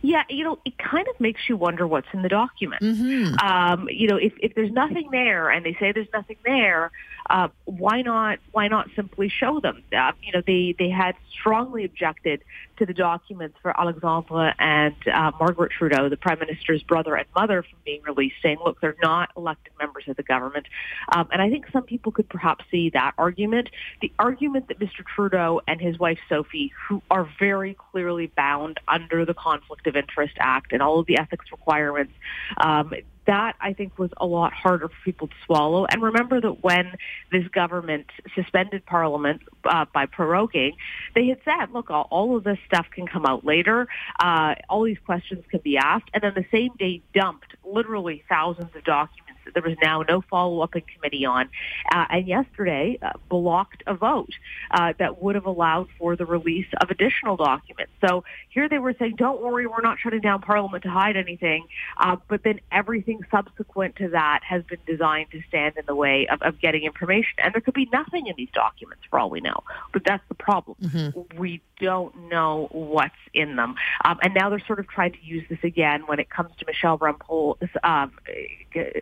Yeah, 0.00 0.22
you 0.28 0.44
know, 0.44 0.58
it 0.64 0.78
kind 0.78 1.06
of 1.08 1.20
makes 1.20 1.48
you 1.48 1.56
wonder 1.56 1.84
what's 1.84 2.06
in 2.12 2.22
the 2.22 2.28
document. 2.28 2.80
Mm-hmm. 2.82 3.34
Um, 3.44 3.88
you 3.90 4.06
know, 4.06 4.16
if, 4.16 4.32
if 4.38 4.54
there's 4.54 4.70
nothing 4.70 5.08
there 5.10 5.50
and 5.50 5.66
they 5.66 5.76
say 5.80 5.90
there's 5.90 6.12
nothing 6.12 6.36
there, 6.44 6.92
uh, 7.30 7.48
why 7.64 8.02
not 8.02 8.38
why 8.52 8.68
not 8.68 8.88
simply 8.96 9.28
show 9.28 9.60
them? 9.60 9.82
Uh, 9.96 10.12
you 10.22 10.32
know, 10.32 10.42
they 10.46 10.74
they 10.78 10.88
had 10.88 11.14
strongly 11.30 11.84
objected 11.84 12.42
to 12.78 12.86
the 12.86 12.94
documents 12.94 13.56
for 13.60 13.78
Alexandre 13.78 14.54
and 14.58 14.94
uh, 15.12 15.32
Margaret 15.38 15.72
Trudeau, 15.76 16.08
the 16.08 16.16
Prime 16.16 16.38
Minister's 16.38 16.82
brother 16.82 17.16
and 17.16 17.26
mother, 17.34 17.62
from 17.62 17.78
being 17.84 18.02
released, 18.02 18.36
saying, 18.42 18.58
look, 18.64 18.80
they're 18.80 18.96
not 19.02 19.30
elected 19.36 19.72
members 19.78 20.04
of 20.08 20.16
the 20.16 20.22
government. 20.22 20.66
Um, 21.14 21.28
and 21.32 21.42
I 21.42 21.50
think 21.50 21.66
some 21.72 21.82
people 21.82 22.12
could 22.12 22.28
perhaps 22.28 22.64
see 22.70 22.90
that 22.90 23.12
argument. 23.18 23.70
The 24.00 24.12
argument 24.18 24.68
that 24.68 24.78
Mr. 24.78 25.04
Trudeau 25.04 25.60
and 25.66 25.80
his 25.80 25.98
wife 25.98 26.18
Sophie, 26.28 26.72
who 26.88 27.02
are 27.10 27.28
very 27.38 27.74
clearly 27.74 28.28
bound 28.28 28.78
under 28.86 29.24
the 29.24 29.34
Conflict 29.34 29.86
of 29.86 29.96
Interest 29.96 30.34
Act 30.38 30.72
and 30.72 30.80
all 30.80 31.00
of 31.00 31.06
the 31.06 31.18
ethics 31.18 31.46
requirements, 31.50 32.12
um, 32.58 32.92
that 33.28 33.56
I 33.60 33.74
think 33.74 33.98
was 33.98 34.10
a 34.16 34.26
lot 34.26 34.54
harder 34.54 34.88
for 34.88 34.94
people 35.04 35.28
to 35.28 35.34
swallow. 35.44 35.84
And 35.84 36.02
remember 36.02 36.40
that 36.40 36.64
when 36.64 36.94
this 37.30 37.46
government 37.48 38.06
suspended 38.34 38.86
Parliament 38.86 39.42
uh, 39.64 39.84
by 39.92 40.06
proroguing, 40.06 40.72
they 41.14 41.26
had 41.26 41.38
said, 41.44 41.70
look, 41.72 41.90
all, 41.90 42.36
of 42.36 42.44
this 42.44 42.58
stuff 42.66 42.86
can 42.90 43.06
come 43.06 43.26
out 43.26 43.44
later. 43.44 43.86
Uh, 44.18 44.54
all 44.70 44.82
these 44.82 44.98
questions 45.04 45.44
can 45.50 45.60
be 45.60 45.76
asked. 45.76 46.08
And 46.14 46.22
then 46.22 46.32
the 46.34 46.46
same 46.50 46.70
day 46.78 47.02
dumped 47.14 47.54
literally 47.64 48.24
thousands 48.28 48.74
of 48.74 48.82
documents 48.84 49.27
there 49.54 49.62
was 49.62 49.76
now 49.82 50.02
no 50.02 50.20
follow-up 50.20 50.76
in 50.76 50.82
committee 50.82 51.24
on. 51.24 51.48
Uh, 51.92 52.04
and 52.10 52.26
yesterday 52.26 52.98
uh, 53.02 53.12
blocked 53.28 53.82
a 53.86 53.94
vote 53.94 54.32
uh, 54.70 54.92
that 54.98 55.22
would 55.22 55.34
have 55.34 55.46
allowed 55.46 55.88
for 55.98 56.16
the 56.16 56.26
release 56.26 56.66
of 56.80 56.90
additional 56.90 57.36
documents. 57.36 57.92
So 58.06 58.24
here 58.50 58.68
they 58.68 58.78
were 58.78 58.94
saying, 58.98 59.16
don't 59.16 59.40
worry, 59.40 59.66
we're 59.66 59.82
not 59.82 59.98
shutting 59.98 60.20
down 60.20 60.40
Parliament 60.40 60.82
to 60.84 60.90
hide 60.90 61.16
anything. 61.16 61.66
Uh, 61.98 62.16
but 62.28 62.42
then 62.42 62.60
everything 62.72 63.20
subsequent 63.30 63.96
to 63.96 64.08
that 64.10 64.40
has 64.42 64.62
been 64.64 64.80
designed 64.86 65.30
to 65.32 65.42
stand 65.48 65.76
in 65.76 65.84
the 65.86 65.94
way 65.94 66.26
of, 66.28 66.42
of 66.42 66.60
getting 66.60 66.84
information. 66.84 67.32
And 67.42 67.54
there 67.54 67.60
could 67.60 67.74
be 67.74 67.88
nothing 67.92 68.26
in 68.26 68.34
these 68.36 68.50
documents 68.52 69.02
for 69.08 69.18
all 69.18 69.30
we 69.30 69.40
know. 69.40 69.62
But 69.92 70.04
that's 70.04 70.22
the 70.28 70.34
problem. 70.34 70.76
Mm-hmm. 70.82 71.38
We 71.38 71.60
don't 71.80 72.28
know 72.28 72.68
what's 72.72 73.14
in 73.34 73.56
them. 73.56 73.76
Um, 74.04 74.18
and 74.22 74.34
now 74.34 74.50
they're 74.50 74.62
sort 74.66 74.80
of 74.80 74.88
trying 74.88 75.12
to 75.12 75.22
use 75.22 75.44
this 75.48 75.58
again 75.62 76.02
when 76.06 76.18
it 76.18 76.30
comes 76.30 76.50
to 76.58 76.66
Michelle 76.66 76.98
Rempel's 76.98 77.58
um, 77.84 78.12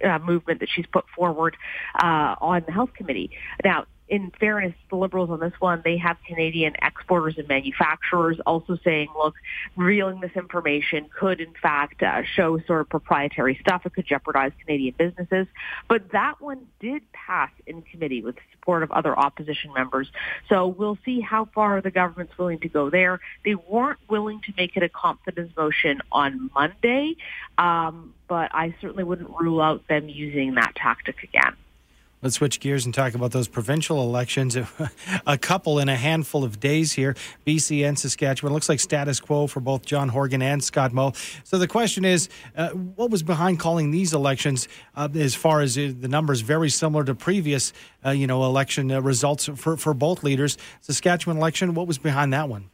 uh, 0.05 0.19
movement 0.37 0.61
that 0.61 0.69
she's 0.75 0.87
put 0.97 1.05
forward 1.17 1.57
uh, 2.03 2.35
on 2.41 2.63
the 2.67 2.73
health 2.73 2.93
committee. 2.95 3.31
Now, 3.65 3.87
in 4.09 4.31
fairness, 4.39 4.75
the 4.89 4.97
Liberals 4.97 5.31
on 5.31 5.41
this 5.41 5.53
one, 5.59 5.83
they 5.85 5.97
have 5.97 6.17
Canadian 6.27 6.75
exporters 6.81 7.39
and 7.39 7.49
manufacturers 7.49 8.39
also 8.47 8.79
saying, 8.85 9.09
look, 9.17 9.35
revealing 9.75 10.21
this 10.21 10.31
information 10.37 11.07
could 11.19 11.41
in 11.41 11.53
fact 11.61 12.03
uh, 12.03 12.23
show 12.23 12.59
sort 12.67 12.83
of 12.83 12.89
proprietary 12.89 13.59
stuff. 13.61 13.85
It 13.85 13.95
could 13.95 14.07
jeopardize 14.07 14.53
Canadian 14.61 14.95
businesses. 14.97 15.49
But 15.89 16.13
that 16.13 16.41
one 16.41 16.67
did 16.79 17.03
pass 17.13 17.51
in 17.67 17.83
committee 17.83 18.23
with 18.23 18.37
the 18.37 18.43
support 18.53 18.85
of 18.85 18.93
other 18.93 19.19
opposition 19.19 19.73
members. 19.73 20.09
So 20.49 20.69
we'll 20.69 20.99
see 21.05 21.21
how 21.21 21.47
far 21.47 21.81
the 21.81 21.91
government's 21.91 22.39
willing 22.39 22.61
to 22.61 22.69
go 22.69 22.91
there. 22.91 23.21
They 23.45 23.57
weren't 23.57 23.99
willing 24.09 24.41
to 24.43 24.53
make 24.57 24.77
it 24.77 24.85
a 24.85 24.89
confidence 24.89 25.51
motion 25.57 26.01
on 26.13 26.51
Monday, 26.55 27.17
um, 27.59 28.15
but 28.29 28.55
I 28.55 28.75
certainly 28.81 29.05
wouldn't 29.05 29.31
rule 29.31 29.61
out 29.61 29.87
them 29.89 30.09
using 30.09 30.55
that 30.55 30.77
tactic 30.77 31.25
again. 31.25 31.57
Let's 32.23 32.37
switch 32.37 32.61
gears 32.61 32.87
and 32.87 32.95
talk 32.95 33.15
about 33.15 33.33
those 33.33 33.47
provincial 33.47 34.01
elections. 34.03 34.57
a 35.27 35.37
couple 35.37 35.79
in 35.79 35.91
a 35.91 35.97
handful 35.97 36.45
of 36.45 36.59
days 36.59 36.93
here, 36.93 37.15
BC 37.47 37.87
and 37.87 37.99
Saskatchewan. 37.99 38.55
Looks 38.55 38.71
like 38.71 38.81
status 38.81 39.21
quo 39.21 39.47
for 39.47 39.61
both 39.61 39.85
John 39.85 40.09
Horgan 40.09 40.41
and 40.41 40.65
Scott 40.65 40.95
Moe. 40.95 41.13
So 41.45 41.59
the 41.59 41.69
question 41.69 42.07
is, 42.07 42.31
uh, 42.57 42.71
what 42.71 43.11
was 43.11 43.23
behind 43.23 43.61
calling 43.61 43.91
these 43.91 44.15
elections? 44.15 44.67
Uh, 44.95 45.09
as 45.15 45.35
far 45.35 45.61
as 45.61 45.77
uh, 45.77 45.93
the 45.99 46.09
numbers, 46.09 46.41
very 46.41 46.71
similar 46.71 47.05
to 47.05 47.15
previous, 47.15 47.75
uh, 48.05 48.11
you 48.11 48.27
know, 48.27 48.45
election 48.45 48.91
uh, 48.91 49.03
results 49.03 49.51
for 49.55 49.77
for 49.77 49.93
both 49.93 50.25
leaders. 50.25 50.57
Saskatchewan 50.81 51.37
election, 51.37 51.75
what 51.75 51.87
was 51.87 51.99
behind 51.99 52.33
that 52.33 52.49
one? 52.49 52.71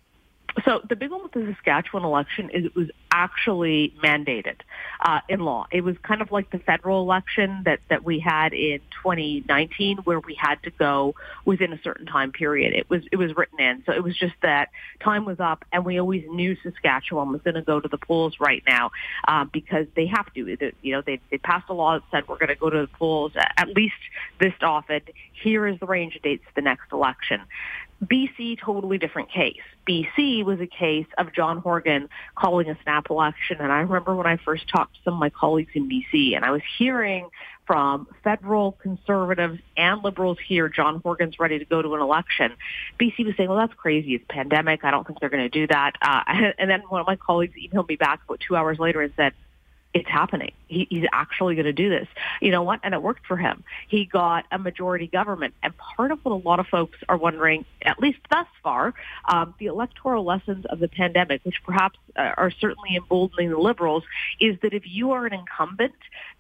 So 0.65 0.81
the 0.87 0.97
big 0.97 1.11
one 1.11 1.23
with 1.23 1.33
the 1.33 1.55
Saskatchewan 1.55 2.05
election 2.05 2.51
is 2.51 2.67
it 2.67 2.77
was 2.77 2.91
actually 3.11 3.95
mandated 4.03 4.57
uh, 5.01 5.21
in 5.29 5.41
law. 5.41 5.67
It 5.71 5.83
was 5.83 5.97
kind 6.03 6.21
of 6.21 6.31
like 6.31 6.51
the 6.51 6.59
federal 6.59 7.01
election 7.01 7.63
that, 7.65 7.81
that 7.89 8.05
we 8.05 8.19
had 8.19 8.53
in 8.53 8.81
2019, 9.03 9.99
where 9.99 10.21
we 10.21 10.35
had 10.35 10.63
to 10.65 10.71
go 10.71 11.15
within 11.45 11.73
a 11.73 11.81
certain 11.83 12.07
time 12.07 12.33
period. 12.33 12.75
It 12.75 12.91
was 12.91 13.03
it 13.11 13.17
was 13.17 13.35
written 13.37 13.61
in, 13.61 13.83
so 13.87 13.93
it 13.93 14.03
was 14.03 14.17
just 14.17 14.35
that 14.43 14.69
time 15.01 15.25
was 15.25 15.41
up, 15.41 15.65
and 15.73 15.85
we 15.85 15.99
always 15.99 16.25
knew 16.29 16.57
Saskatchewan 16.63 17.33
was 17.33 17.41
going 17.43 17.55
to 17.55 17.63
go 17.63 17.81
to 17.81 17.89
the 17.89 17.99
polls 17.99 18.37
right 18.39 18.63
now 18.69 18.91
uh, 19.27 19.45
because 19.45 19.87
they 19.97 20.07
have 20.07 20.33
to. 20.35 20.73
You 20.83 20.93
know, 20.93 21.03
they 21.03 21.21
they 21.31 21.39
passed 21.39 21.69
a 21.71 21.75
law 21.75 21.99
that 21.99 22.03
said 22.11 22.29
we're 22.29 22.39
going 22.39 22.49
to 22.49 22.57
go 22.57 22.71
to 22.71 22.83
the 22.83 22.99
polls 22.99 23.33
at 23.37 23.69
least 23.69 23.95
this 24.39 24.55
often. 24.61 25.01
Here 25.33 25.67
is 25.67 25.81
the 25.81 25.87
range 25.87 26.17
of 26.17 26.23
dates 26.23 26.45
for 26.45 26.53
the 26.55 26.63
next 26.63 26.93
election. 26.93 27.41
BC, 28.05 28.59
totally 28.61 28.99
different 28.99 29.31
case. 29.31 29.61
BC 29.87 30.45
was 30.45 30.61
a 30.61 30.67
case 30.67 31.07
of 31.19 31.33
John 31.33 31.59
Horgan 31.59 32.09
calling 32.35 32.69
a 32.69 32.79
snap 32.83 33.11
election. 33.11 33.59
And 33.61 33.73
I 33.73 33.81
remember 33.81 34.15
when 34.15 34.27
I 34.27 34.37
first 34.37 34.69
talked 34.69 34.95
to 34.95 35.01
some 35.05 35.15
of 35.15 35.21
my 35.21 35.31
colleagues 35.31 35.73
in 35.75 35.89
BC 35.89 36.37
and 36.37 36.45
I 36.45 36.51
was 36.51 36.63
hearing 36.79 37.29
from 37.67 38.07
federal 38.25 38.73
conservatives 38.73 39.61
and 39.77 40.03
liberals 40.03 40.39
here, 40.47 40.69
John 40.69 41.01
Horgan's 41.01 41.39
ready 41.39 41.59
to 41.59 41.65
go 41.65 41.81
to 41.81 41.95
an 41.95 42.01
election. 42.01 42.53
BC 43.01 43.25
was 43.25 43.35
saying, 43.37 43.49
well, 43.49 43.59
that's 43.59 43.75
crazy. 43.75 44.15
It's 44.15 44.25
pandemic. 44.29 44.85
I 44.85 44.91
don't 44.91 45.07
think 45.07 45.21
they're 45.21 45.29
going 45.29 45.49
to 45.49 45.49
do 45.49 45.67
that. 45.69 45.93
Uh, 46.03 46.23
and 46.59 46.71
then 46.71 46.81
one 46.89 47.01
of 47.01 47.07
my 47.07 47.17
colleagues 47.17 47.55
emailed 47.57 47.89
me 47.89 47.97
back 47.97 48.21
about 48.25 48.41
two 48.41 48.57
hours 48.57 48.79
later 48.79 49.01
and 49.01 49.13
said, 49.17 49.33
it's 49.95 50.09
happening. 50.09 50.53
He, 50.73 50.87
he's 50.91 51.07
actually 51.13 51.55
going 51.55 51.67
to 51.67 51.73
do 51.73 51.89
this. 51.89 52.09
You 52.41 52.51
know 52.51 52.63
what? 52.63 52.81
And 52.83 52.95
it 52.95 53.03
worked 53.03 53.27
for 53.27 53.37
him. 53.37 53.65
He 53.89 54.05
got 54.05 54.45
a 54.51 54.59
majority 54.59 55.07
government. 55.07 55.55
And 55.63 55.75
part 55.77 56.11
of 56.11 56.19
what 56.25 56.33
a 56.33 56.49
lot 56.49 56.61
of 56.61 56.67
folks 56.67 56.99
are 57.09 57.17
wondering, 57.17 57.65
at 57.83 57.99
least 58.01 58.19
thus 58.31 58.47
far, 58.63 58.95
um, 59.29 59.55
the 59.59 59.67
electoral 59.67 60.25
lessons 60.25 60.65
of 60.67 60.79
the 60.79 60.89
pandemic, 60.89 61.41
which 61.45 61.63
perhaps 61.65 61.99
uh, 62.17 62.33
are 62.37 62.51
certainly 62.51 62.97
emboldening 62.97 63.51
the 63.51 63.59
Liberals, 63.59 64.05
is 64.41 64.57
that 64.63 64.75
if 64.75 64.83
you 64.87 65.13
are 65.13 65.27
an 65.27 65.33
incumbent, 65.33 65.95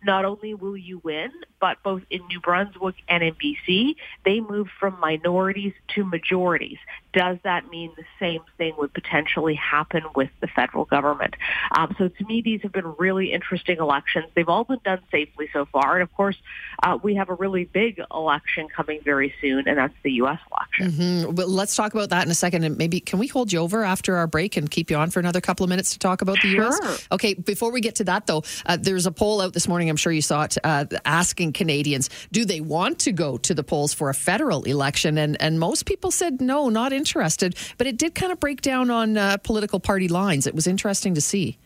not 0.04 0.24
only 0.24 0.54
will 0.54 0.76
you 0.76 1.00
win, 1.04 1.30
but 1.60 1.82
both 1.82 2.02
in 2.10 2.26
New 2.26 2.40
Brunswick 2.40 2.96
and 3.08 3.22
in 3.22 3.34
BC, 3.34 3.96
they 4.24 4.40
move 4.40 4.68
from 4.80 4.98
minorities 5.00 5.72
to 5.94 6.04
majorities. 6.04 6.78
Does 7.12 7.38
that 7.44 7.68
mean 7.68 7.92
the 7.96 8.04
same 8.18 8.40
thing 8.56 8.74
would 8.78 8.92
potentially 8.94 9.54
happen 9.54 10.02
with 10.16 10.30
the 10.40 10.46
federal 10.46 10.84
government? 10.84 11.34
Um, 11.76 11.94
so 11.98 12.08
to 12.08 12.24
me, 12.24 12.42
these 12.42 12.62
have 12.62 12.72
been 12.72 12.94
really 12.98 13.32
interesting 13.32 13.78
elections. 13.78 14.21
They've 14.34 14.48
all 14.48 14.64
been 14.64 14.80
done 14.84 15.00
safely 15.10 15.48
so 15.52 15.64
far. 15.66 15.94
And 15.94 16.02
of 16.02 16.12
course, 16.14 16.36
uh, 16.82 16.98
we 17.02 17.14
have 17.16 17.28
a 17.28 17.34
really 17.34 17.64
big 17.64 18.00
election 18.12 18.68
coming 18.68 19.00
very 19.02 19.34
soon, 19.40 19.68
and 19.68 19.78
that's 19.78 19.94
the 20.02 20.12
U.S. 20.12 20.38
election. 20.50 20.92
Mm-hmm. 20.92 21.34
But 21.34 21.48
let's 21.48 21.74
talk 21.74 21.94
about 21.94 22.10
that 22.10 22.24
in 22.24 22.30
a 22.30 22.34
second. 22.34 22.64
And 22.64 22.76
maybe 22.76 23.00
can 23.00 23.18
we 23.18 23.26
hold 23.26 23.52
you 23.52 23.60
over 23.60 23.84
after 23.84 24.16
our 24.16 24.26
break 24.26 24.56
and 24.56 24.70
keep 24.70 24.90
you 24.90 24.96
on 24.96 25.10
for 25.10 25.20
another 25.20 25.40
couple 25.40 25.64
of 25.64 25.70
minutes 25.70 25.92
to 25.92 25.98
talk 25.98 26.22
about 26.22 26.36
the 26.42 26.50
sure. 26.52 26.64
U.S.? 26.64 27.08
Okay, 27.12 27.34
before 27.34 27.72
we 27.72 27.80
get 27.80 27.96
to 27.96 28.04
that, 28.04 28.26
though, 28.26 28.42
uh, 28.66 28.76
there's 28.80 29.06
a 29.06 29.12
poll 29.12 29.40
out 29.40 29.52
this 29.52 29.68
morning, 29.68 29.88
I'm 29.88 29.96
sure 29.96 30.12
you 30.12 30.22
saw 30.22 30.44
it, 30.44 30.58
uh, 30.64 30.86
asking 31.04 31.52
Canadians, 31.52 32.10
do 32.30 32.44
they 32.44 32.60
want 32.60 32.98
to 33.00 33.12
go 33.12 33.36
to 33.38 33.54
the 33.54 33.64
polls 33.64 33.92
for 33.92 34.10
a 34.10 34.14
federal 34.14 34.64
election? 34.64 35.18
And, 35.18 35.40
and 35.40 35.58
most 35.58 35.86
people 35.86 36.10
said 36.10 36.40
no, 36.40 36.68
not 36.68 36.92
interested. 36.92 37.56
But 37.78 37.86
it 37.86 37.96
did 37.96 38.14
kind 38.14 38.32
of 38.32 38.40
break 38.40 38.60
down 38.60 38.90
on 38.90 39.16
uh, 39.16 39.36
political 39.38 39.80
party 39.80 40.08
lines. 40.08 40.46
It 40.46 40.54
was 40.54 40.66
interesting 40.66 41.14
to 41.14 41.20
see. 41.20 41.58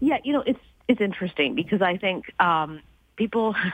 Yeah, 0.00 0.18
you 0.22 0.32
know, 0.32 0.42
it's 0.46 0.60
it's 0.88 1.00
interesting 1.00 1.54
because 1.54 1.82
I 1.82 1.96
think 1.96 2.24
um, 2.40 2.80
people. 3.16 3.54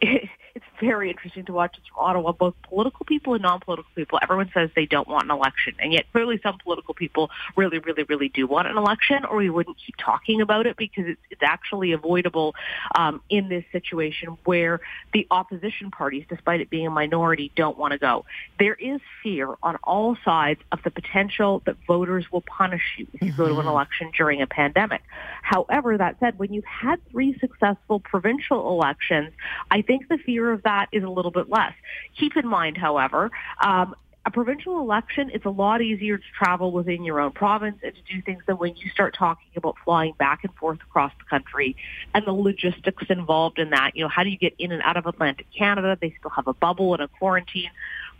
It, 0.00 0.28
it's 0.54 0.64
very 0.80 1.10
interesting 1.10 1.44
to 1.46 1.52
watch 1.52 1.76
this 1.76 1.84
from 1.86 2.04
Ottawa. 2.04 2.32
Both 2.32 2.54
political 2.62 3.04
people 3.04 3.34
and 3.34 3.42
non-political 3.42 3.90
people, 3.94 4.18
everyone 4.22 4.50
says 4.54 4.70
they 4.74 4.86
don't 4.86 5.08
want 5.08 5.24
an 5.24 5.30
election, 5.30 5.74
and 5.78 5.92
yet 5.92 6.10
clearly 6.12 6.40
some 6.42 6.58
political 6.58 6.94
people 6.94 7.30
really, 7.56 7.78
really, 7.78 8.04
really 8.04 8.28
do 8.28 8.46
want 8.46 8.68
an 8.68 8.76
election, 8.76 9.24
or 9.24 9.36
we 9.36 9.50
wouldn't 9.50 9.76
keep 9.84 9.96
talking 9.96 10.40
about 10.40 10.66
it 10.66 10.76
because 10.76 11.06
it's, 11.06 11.20
it's 11.30 11.42
actually 11.42 11.92
avoidable 11.92 12.54
um, 12.94 13.20
in 13.28 13.48
this 13.48 13.64
situation 13.72 14.36
where 14.44 14.80
the 15.12 15.26
opposition 15.30 15.90
parties, 15.90 16.24
despite 16.28 16.60
it 16.60 16.70
being 16.70 16.86
a 16.86 16.90
minority, 16.90 17.52
don't 17.56 17.78
want 17.78 17.92
to 17.92 17.98
go. 17.98 18.24
There 18.58 18.74
is 18.74 19.00
fear 19.22 19.54
on 19.62 19.76
all 19.84 20.16
sides 20.24 20.60
of 20.72 20.82
the 20.82 20.90
potential 20.90 21.62
that 21.66 21.76
voters 21.86 22.30
will 22.30 22.42
punish 22.42 22.82
you 22.96 23.06
if 23.14 23.22
you 23.22 23.28
mm-hmm. 23.28 23.36
go 23.36 23.48
to 23.48 23.54
an 23.54 23.60
mm-hmm. 23.60 23.68
election 23.68 24.12
during 24.16 24.42
a 24.42 24.46
pandemic. 24.46 25.02
However, 25.42 25.96
that 25.98 26.16
said, 26.20 26.38
when 26.38 26.52
you've 26.52 26.64
had 26.64 27.00
three 27.10 27.38
successful 27.38 28.00
provincial 28.00 28.70
elections, 28.70 29.32
I 29.70 29.82
think 29.82 30.08
the 30.08 30.18
fear 30.18 30.50
of 30.50 30.62
that 30.68 30.88
is 30.92 31.02
a 31.02 31.08
little 31.08 31.30
bit 31.30 31.48
less. 31.48 31.72
Keep 32.18 32.36
in 32.36 32.46
mind, 32.46 32.76
however, 32.76 33.30
um, 33.62 33.94
a 34.26 34.30
provincial 34.30 34.78
election, 34.78 35.30
it's 35.32 35.46
a 35.46 35.50
lot 35.50 35.80
easier 35.80 36.18
to 36.18 36.24
travel 36.36 36.70
within 36.70 37.02
your 37.02 37.18
own 37.18 37.32
province 37.32 37.78
and 37.82 37.94
to 37.94 38.14
do 38.14 38.20
things 38.20 38.42
than 38.46 38.58
when 38.58 38.76
you 38.76 38.90
start 38.90 39.14
talking 39.14 39.48
about 39.56 39.76
flying 39.82 40.12
back 40.18 40.40
and 40.44 40.54
forth 40.56 40.80
across 40.82 41.12
the 41.18 41.24
country 41.24 41.74
and 42.12 42.26
the 42.26 42.32
logistics 42.32 43.04
involved 43.08 43.58
in 43.58 43.70
that. 43.70 43.96
You 43.96 44.02
know, 44.02 44.10
how 44.10 44.24
do 44.24 44.28
you 44.28 44.36
get 44.36 44.54
in 44.58 44.70
and 44.70 44.82
out 44.82 44.98
of 44.98 45.06
Atlantic 45.06 45.46
Canada? 45.56 45.96
They 45.98 46.14
still 46.18 46.32
have 46.32 46.46
a 46.46 46.52
bubble 46.52 46.92
and 46.92 47.02
a 47.02 47.08
quarantine 47.08 47.70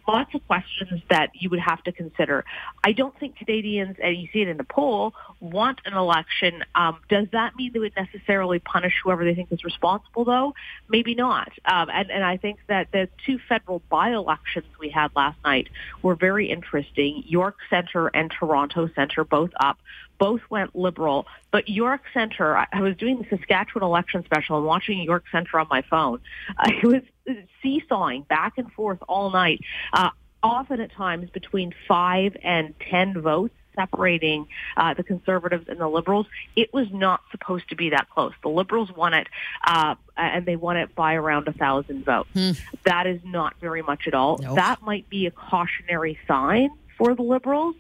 lots 0.09 0.35
of 0.35 0.45
questions 0.47 1.03
that 1.11 1.31
you 1.35 1.51
would 1.51 1.61
have 1.61 1.83
to 1.85 1.93
consider. 1.93 2.45
I 2.83 2.93
don't 2.93 3.17
think 3.21 3.37
Canadians, 3.37 3.97
and 4.03 4.17
you 4.17 4.29
see 4.33 4.41
it 4.41 4.49
in 4.49 4.57
the 4.57 4.65
poll, 4.65 5.15
want 5.41 5.81
an 5.85 5.93
election. 5.93 6.65
Um, 6.75 6.99
does 7.09 7.27
that 7.33 7.55
mean 7.57 7.73
they 7.73 7.79
would 7.79 7.95
necessarily 7.95 8.59
punish 8.59 8.95
whoever 9.05 9.25
they 9.25 9.35
think 9.35 9.53
is 9.53 9.63
responsible, 9.65 10.25
though? 10.25 10.55
Maybe 10.89 11.15
not. 11.15 11.53
Um, 11.65 11.91
and, 11.93 12.11
and 12.11 12.25
I 12.25 12.39
think 12.39 12.59
that 12.69 12.91
the 12.91 13.09
two 13.27 13.39
federal 13.49 13.83
by-elections 13.91 14.67
we 14.81 14.89
had 14.89 15.11
last 15.15 15.39
night 15.45 15.69
were 16.03 16.15
very 16.15 16.51
interesting. 16.51 17.23
York 17.27 17.57
Centre 17.69 18.09
and 18.09 18.31
Toronto 18.31 18.89
Centre 18.95 19.25
both 19.25 19.51
up 19.61 19.79
both 20.19 20.41
went 20.51 20.75
liberal. 20.77 21.27
But 21.51 21.69
York 21.69 22.03
Centre, 22.13 22.57
I 22.57 22.81
was 22.81 22.97
doing 22.97 23.19
the 23.19 23.37
Saskatchewan 23.37 23.85
election 23.85 24.25
special 24.25 24.59
and 24.59 24.67
watching 24.67 25.01
York 25.01 25.25
Centre 25.31 25.59
on 25.59 25.67
my 25.71 25.83
phone. 25.83 26.21
I 26.59 26.81
was 26.83 27.03
seesawing 27.63 28.23
back 28.23 28.55
and 28.59 28.71
forth 28.73 28.99
all 29.09 29.31
night, 29.31 29.61
uh, 29.93 30.11
often 30.43 30.81
at 30.81 30.93
times 30.93 31.31
between 31.31 31.75
five 31.87 32.37
and 32.43 32.75
ten 32.81 33.21
votes 33.21 33.55
separating 33.79 34.49
uh, 34.77 34.93
the 34.95 35.05
conservatives 35.05 35.69
and 35.69 35.79
the 35.79 35.87
liberals. 35.87 36.27
It 36.57 36.75
was 36.75 36.89
not 36.93 37.21
supposed 37.31 37.69
to 37.69 37.77
be 37.77 37.91
that 37.91 38.11
close. 38.11 38.33
The 38.43 38.49
liberals 38.49 38.91
won 38.91 39.15
it, 39.15 39.29
uh, 39.65 39.95
and 40.17 40.45
they 40.45 40.57
won 40.57 40.77
it 40.77 40.95
by 40.97 41.15
around 41.15 41.47
a 41.47 41.53
thousand 41.53 42.05
votes. 42.05 42.29
Hmm. 42.35 42.51
That 42.85 43.07
is 43.07 43.21
not 43.25 43.55
very 43.61 43.83
much 43.83 44.09
at 44.09 44.15
all. 44.15 44.39
Nope. 44.39 44.57
That 44.57 44.83
might 44.83 45.09
be 45.09 45.27
a 45.27 45.31
cautionary 45.31 46.19
sign 46.27 46.71
for 46.99 47.15
the 47.15 47.23
liberals 47.23 47.77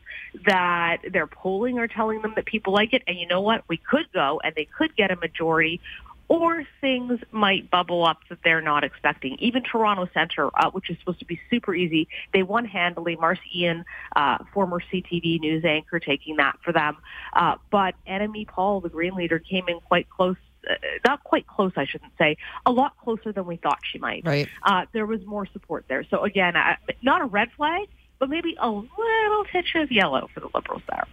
that 0.46 0.98
their 1.12 1.26
polling 1.26 1.78
are 1.78 1.88
telling 1.88 2.22
them 2.22 2.32
that 2.36 2.46
people 2.46 2.72
like 2.72 2.94
it. 2.94 3.02
And 3.06 3.18
you 3.18 3.26
know 3.26 3.40
what? 3.40 3.64
We 3.68 3.76
could 3.76 4.10
go 4.12 4.40
and 4.42 4.54
they 4.54 4.64
could 4.64 4.96
get 4.96 5.10
a 5.10 5.16
majority 5.16 5.80
or 6.28 6.62
things 6.82 7.20
might 7.32 7.70
bubble 7.70 8.04
up 8.04 8.18
that 8.28 8.38
they're 8.44 8.60
not 8.60 8.84
expecting. 8.84 9.36
Even 9.40 9.62
Toronto 9.62 10.08
Centre, 10.12 10.50
uh, 10.54 10.70
which 10.70 10.90
is 10.90 10.98
supposed 10.98 11.18
to 11.20 11.24
be 11.24 11.40
super 11.48 11.74
easy, 11.74 12.06
they 12.34 12.42
won 12.42 12.66
handily. 12.66 13.16
Marci 13.16 13.38
Ien, 13.56 13.84
uh, 14.14 14.38
former 14.52 14.78
CTV 14.92 15.40
news 15.40 15.64
anchor, 15.64 15.98
taking 15.98 16.36
that 16.36 16.58
for 16.62 16.72
them. 16.72 16.98
Uh, 17.32 17.56
but 17.70 17.94
Annamie 18.06 18.46
Paul, 18.46 18.80
the 18.80 18.90
Green 18.90 19.14
leader, 19.14 19.38
came 19.38 19.68
in 19.68 19.80
quite 19.80 20.08
close 20.10 20.36
uh, 20.68 20.74
not 21.06 21.22
quite 21.24 21.46
close, 21.46 21.72
I 21.76 21.86
shouldn't 21.86 22.12
say, 22.18 22.36
a 22.66 22.72
lot 22.72 22.96
closer 22.98 23.32
than 23.32 23.46
we 23.46 23.56
thought 23.56 23.78
she 23.90 23.98
might. 23.98 24.26
Right. 24.26 24.48
Uh, 24.62 24.86
there 24.92 25.06
was 25.06 25.24
more 25.24 25.46
support 25.46 25.84
there. 25.88 26.04
So 26.10 26.24
again, 26.24 26.56
uh, 26.56 26.76
not 27.00 27.22
a 27.22 27.26
red 27.26 27.50
flag, 27.56 27.88
but 28.18 28.28
maybe 28.28 28.56
a 28.60 28.68
little 28.68 29.44
touch 29.52 29.74
of 29.76 29.90
yellow 29.90 30.28
for 30.34 30.40
the 30.40 30.48
Liberals 30.54 30.82
there. 30.88 31.04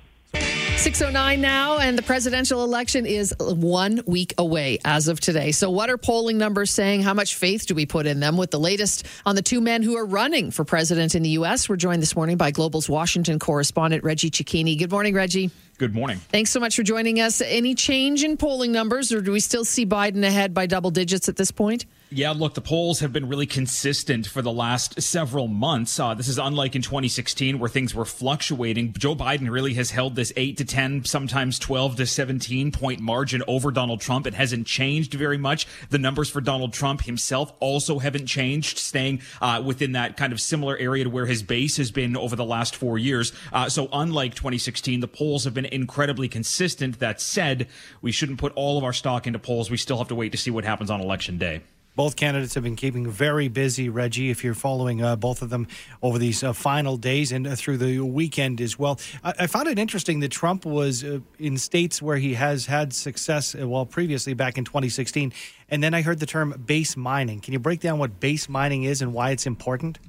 609 0.77 1.39
now, 1.39 1.77
and 1.77 1.97
the 1.97 2.01
presidential 2.01 2.63
election 2.63 3.05
is 3.05 3.33
one 3.39 4.01
week 4.05 4.33
away 4.37 4.77
as 4.83 5.07
of 5.07 5.19
today. 5.19 5.51
So, 5.51 5.71
what 5.71 5.89
are 5.89 5.97
polling 5.97 6.37
numbers 6.37 6.69
saying? 6.69 7.01
How 7.01 7.13
much 7.13 7.35
faith 7.35 7.65
do 7.65 7.73
we 7.73 7.85
put 7.85 8.05
in 8.05 8.19
them? 8.19 8.35
With 8.35 8.51
the 8.51 8.59
latest 8.59 9.05
on 9.25 9.35
the 9.35 9.41
two 9.41 9.61
men 9.61 9.81
who 9.81 9.95
are 9.95 10.05
running 10.05 10.51
for 10.51 10.65
president 10.65 11.15
in 11.15 11.23
the 11.23 11.29
U.S., 11.29 11.69
we're 11.69 11.77
joined 11.77 12.01
this 12.01 12.15
morning 12.15 12.35
by 12.37 12.51
Global's 12.51 12.89
Washington 12.89 13.39
correspondent, 13.39 14.03
Reggie 14.03 14.29
Cecchini. 14.29 14.77
Good 14.77 14.91
morning, 14.91 15.15
Reggie. 15.15 15.49
Good 15.77 15.95
morning. 15.95 16.17
Thanks 16.17 16.51
so 16.51 16.59
much 16.59 16.75
for 16.75 16.83
joining 16.83 17.19
us. 17.19 17.41
Any 17.41 17.73
change 17.73 18.23
in 18.23 18.37
polling 18.37 18.71
numbers, 18.71 19.11
or 19.11 19.21
do 19.21 19.31
we 19.31 19.39
still 19.39 19.65
see 19.65 19.85
Biden 19.85 20.23
ahead 20.23 20.53
by 20.53 20.65
double 20.67 20.91
digits 20.91 21.29
at 21.29 21.37
this 21.37 21.51
point? 21.51 21.85
Yeah, 22.11 22.31
look, 22.31 22.53
the 22.53 22.61
polls 22.61 22.99
have 22.99 23.11
been 23.11 23.27
really 23.27 23.47
consistent 23.47 24.27
for 24.27 24.43
the 24.43 24.51
last 24.51 25.01
several 25.01 25.47
months. 25.47 25.99
Uh, 25.99 26.13
this 26.13 26.27
is 26.27 26.37
unlike 26.37 26.75
in 26.75 26.83
2016 26.83 27.57
where 27.57 27.67
things 27.67 27.95
were 27.95 28.05
fluctuating. 28.05 28.93
Joe 28.93 29.15
Biden 29.15 29.49
really 29.49 29.73
has 29.73 29.89
held 29.89 30.15
this 30.15 30.31
8 30.37 30.55
to 30.57 30.65
10, 30.65 31.05
sometimes 31.05 31.57
12 31.57 31.95
to 31.95 32.05
17 32.05 32.71
point 32.71 32.99
margin 32.99 33.41
over 33.47 33.71
Donald 33.71 34.01
Trump. 34.01 34.27
It 34.27 34.35
hasn't 34.35 34.67
changed 34.67 35.15
very 35.15 35.39
much. 35.39 35.65
The 35.89 35.97
numbers 35.97 36.29
for 36.29 36.41
Donald 36.41 36.73
Trump 36.73 37.01
himself 37.01 37.51
also 37.59 37.97
haven't 37.97 38.27
changed, 38.27 38.77
staying 38.77 39.21
uh, 39.41 39.63
within 39.65 39.93
that 39.93 40.15
kind 40.15 40.31
of 40.31 40.39
similar 40.39 40.77
area 40.77 41.05
to 41.05 41.09
where 41.09 41.25
his 41.25 41.41
base 41.41 41.77
has 41.77 41.89
been 41.89 42.15
over 42.15 42.35
the 42.35 42.45
last 42.45 42.75
four 42.75 42.99
years. 42.99 43.33
Uh, 43.51 43.67
so 43.67 43.89
unlike 43.91 44.35
2016, 44.35 44.99
the 44.99 45.07
polls 45.07 45.43
have 45.43 45.55
been 45.55 45.65
incredibly 45.65 46.29
consistent. 46.29 46.99
That 46.99 47.19
said, 47.19 47.67
we 48.03 48.11
shouldn't 48.11 48.37
put 48.37 48.53
all 48.55 48.77
of 48.77 48.83
our 48.83 48.93
stock 48.93 49.25
into 49.25 49.39
polls. 49.39 49.71
We 49.71 49.77
still 49.77 49.97
have 49.97 50.09
to 50.09 50.15
wait 50.15 50.33
to 50.33 50.37
see 50.37 50.51
what 50.51 50.65
happens 50.65 50.91
on 50.91 51.01
election 51.01 51.39
day. 51.39 51.61
Both 51.95 52.17
candidates 52.17 52.55
have 52.55 52.63
been 52.63 52.75
keeping 52.75 53.09
very 53.09 53.47
busy, 53.47 53.87
Reggie, 53.87 54.29
if 54.29 54.43
you're 54.43 54.53
following 54.53 55.01
uh, 55.01 55.15
both 55.15 55.41
of 55.41 55.49
them 55.49 55.67
over 56.01 56.19
these 56.19 56.43
uh, 56.43 56.51
final 56.51 56.97
days 56.97 57.31
and 57.31 57.47
uh, 57.47 57.55
through 57.55 57.77
the 57.77 58.01
weekend 58.01 58.59
as 58.59 58.77
well. 58.77 58.99
I, 59.23 59.33
I, 59.39 59.47
found 59.47 59.69
it 59.69 59.79
interesting 59.79 60.19
that 60.19 60.31
Trump 60.31 60.65
was 60.65 61.03
uh, 61.03 61.19
in 61.39 61.57
states 61.57 62.01
where 62.01 62.17
he 62.17 62.33
has 62.33 62.65
had 62.65 62.93
success, 62.93 63.55
uh, 63.55 63.67
well, 63.67 63.85
previously 63.85 64.33
back 64.33 64.57
in 64.57 64.65
2016. 64.65 65.31
And 65.69 65.81
then 65.81 65.93
I 65.93 66.01
heard 66.01 66.19
the 66.19 66.25
term 66.25 66.61
base 66.65 66.97
mining. 66.97 67.39
Can 67.39 67.53
you 67.53 67.59
break 67.59 67.79
down 67.79 67.97
what 67.97 68.19
base 68.19 68.49
mining 68.49 68.83
is 68.83 69.01
and 69.01 69.13
why 69.13 69.31
it's 69.31 69.45
important? 69.45 69.99